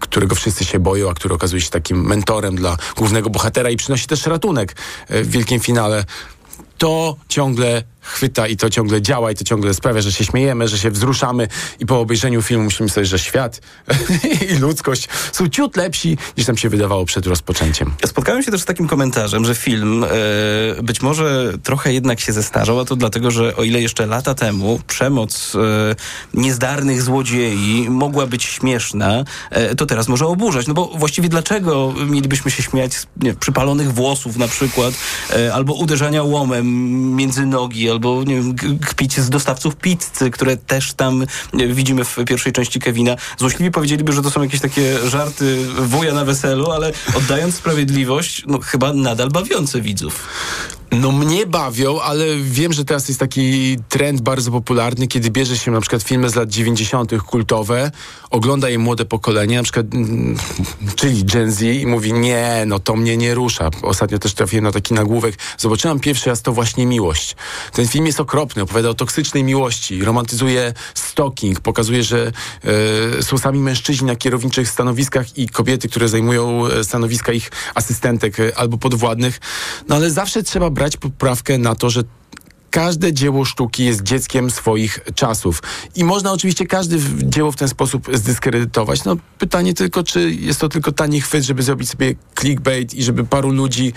[0.00, 4.06] którego wszyscy się boją, a który okazuje się takim mentorem dla głównego bohatera i przynosi
[4.06, 4.76] też ratunek
[5.08, 6.04] e, w wielkim finale.
[6.78, 10.78] To ciągle chwyta i to ciągle działa i to ciągle sprawia, że się śmiejemy, że
[10.78, 11.48] się wzruszamy
[11.80, 13.60] i po obejrzeniu filmu myślimy sobie, że świat
[14.50, 17.92] i ludzkość są ciut lepsi niż nam się wydawało przed rozpoczęciem.
[18.06, 20.08] Spotkałem się też z takim komentarzem, że film e,
[20.82, 24.80] być może trochę jednak się zestarzał, a to dlatego, że o ile jeszcze lata temu
[24.86, 25.58] przemoc e,
[26.34, 30.66] niezdarnych złodziei mogła być śmieszna, e, to teraz może oburzać.
[30.66, 34.94] No bo właściwie dlaczego mielibyśmy się śmiać z nie, przypalonych włosów na przykład,
[35.52, 36.66] albo uderzania łomem
[37.16, 42.52] między nogi, albo nie wiem, kpić z dostawców pizzy, które też tam widzimy w pierwszej
[42.52, 43.16] części Kevina.
[43.38, 48.58] Złośliwi powiedzieliby, że to są jakieś takie żarty wuja na weselu, ale oddając sprawiedliwość, no
[48.58, 50.26] chyba nadal bawiące widzów.
[50.92, 55.70] No mnie bawią, ale wiem, że teraz jest taki trend bardzo popularny, kiedy bierze się
[55.70, 57.22] na przykład filmy z lat 90.
[57.22, 57.90] kultowe,
[58.30, 60.36] ogląda je młode pokolenie, na przykład, mm,
[60.96, 63.70] czyli Gen Z i mówi, nie, no to mnie nie rusza.
[63.82, 65.34] Ostatnio też trafiłem na taki nagłówek.
[65.58, 67.36] Zobaczyłam pierwszy raz to właśnie miłość.
[67.72, 72.32] Ten film jest okropny, opowiada o toksycznej miłości, romantyzuje stalking, pokazuje, że
[73.18, 78.40] e, są sami mężczyźni na kierowniczych stanowiskach i kobiety, które zajmują e, stanowiska ich asystentek
[78.40, 79.40] e, albo podwładnych.
[79.88, 82.02] No ale zawsze trzeba brać poprawkę na to, że
[82.70, 85.62] każde dzieło sztuki jest dzieckiem swoich czasów.
[85.94, 89.04] I można oczywiście każde dzieło w ten sposób zdyskredytować.
[89.04, 93.24] No pytanie tylko, czy jest to tylko tani chwyt, żeby zrobić sobie clickbait i żeby
[93.24, 93.92] paru ludzi,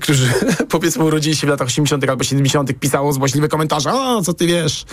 [0.00, 0.32] którzy
[0.68, 2.08] powiedzmy urodzili się w latach 80.
[2.08, 2.72] albo 70.
[2.80, 3.92] pisało złośliwe komentarze.
[3.92, 4.84] O, co ty wiesz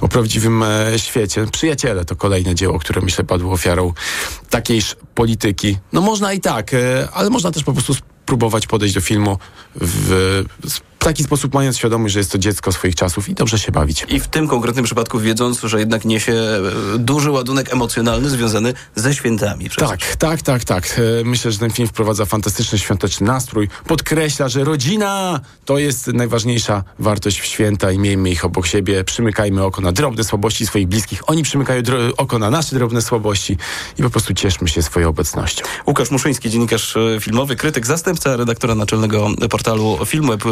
[0.00, 1.46] o prawdziwym e, świecie.
[1.52, 3.92] Przyjaciele to kolejne dzieło, które myślę padło ofiarą
[4.50, 5.78] takiejż polityki.
[5.92, 7.94] No można i tak, e, ale można też po prostu
[8.24, 9.38] spróbować podejść do filmu
[9.74, 10.44] w,
[11.04, 14.06] w taki sposób, mając świadomość, że jest to dziecko swoich czasów i dobrze się bawić.
[14.08, 19.14] I w tym konkretnym przypadku wiedząc, że jednak niesie e, duży ładunek emocjonalny związany ze
[19.14, 19.68] świętami.
[19.68, 19.88] przecież.
[19.88, 21.00] Tak, tak, tak, tak.
[21.20, 23.68] E, Myślę, że ten film wprowadza fantastyczny świąteczny nastrój.
[23.86, 29.04] Podkreśla, że rodzina to jest najważniejsza wartość w święta i miejmy ich obok siebie.
[29.04, 31.22] Przymykajmy oko na drobne słabości swoich bliskich.
[31.26, 31.82] Oni przymykają
[32.16, 33.56] oko na nasze drobne słabości
[33.98, 35.64] i po prostu cieszmy się swoją obecnością.
[35.86, 40.44] Łukasz Muszyński, dziennikarz e, filmowy, krytyk, zastępca redaktora naczelnego portalu Filmweb,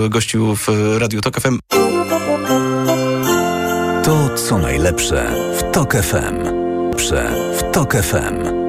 [0.42, 1.58] gościu w Radiu Tok FM.
[4.04, 6.46] To, co najlepsze w TOK FM.
[6.96, 8.62] Prze w TOK FM.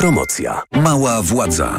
[0.00, 0.62] Autopromocja.
[0.72, 1.78] Mała władza.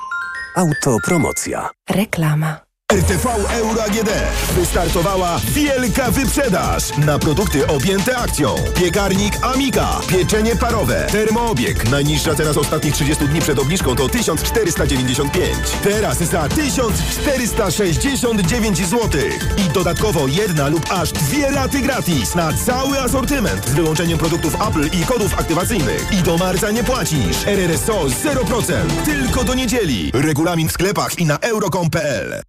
[0.61, 1.69] Autopromocja.
[1.89, 2.70] Reklama.
[3.01, 4.09] RTV Euro AGD.
[4.55, 8.55] Wystartowała wielka wyprzedaż na produkty objęte akcją.
[8.75, 11.89] Piekarnik Amika, pieczenie parowe, termoobieg.
[11.89, 15.57] Najniższa cena z ostatnich 30 dni przed obniżką to 1495.
[15.83, 19.21] Teraz za 1469 zł.
[19.57, 24.89] I dodatkowo jedna lub aż dwie raty gratis na cały asortyment z wyłączeniem produktów Apple
[24.99, 26.11] i kodów aktywacyjnych.
[26.11, 27.37] I do marca nie płacisz.
[27.45, 28.73] RRSO 0%.
[29.05, 30.11] Tylko do niedzieli.
[30.13, 32.41] Regulamin w sklepach i na euro.com.pl.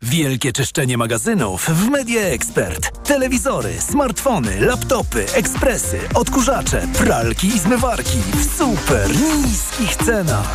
[0.42, 3.04] Wielkie czyszczenie magazynów w Media Expert.
[3.04, 9.10] Telewizory, smartfony, laptopy, ekspresy, odkurzacze, pralki i zmywarki w super
[9.46, 10.54] niskich cenach.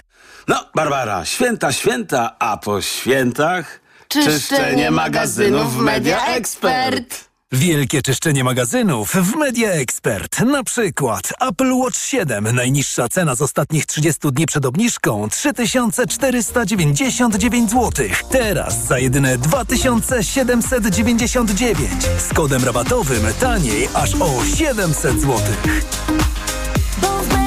[0.51, 7.29] No, Barbara, święta, święta, a po świętach Czyszczenie magazynów w Media Expert.
[7.51, 10.39] Wielkie czyszczenie magazynów w Media Expert.
[10.39, 12.55] Na przykład Apple Watch 7.
[12.55, 17.91] Najniższa cena z ostatnich 30 dni przed obniżką 3499 zł.
[18.31, 21.89] Teraz za jedyne 2799.
[22.29, 25.37] Z kodem rabatowym taniej aż o 700 zł.
[27.01, 27.40] Bo w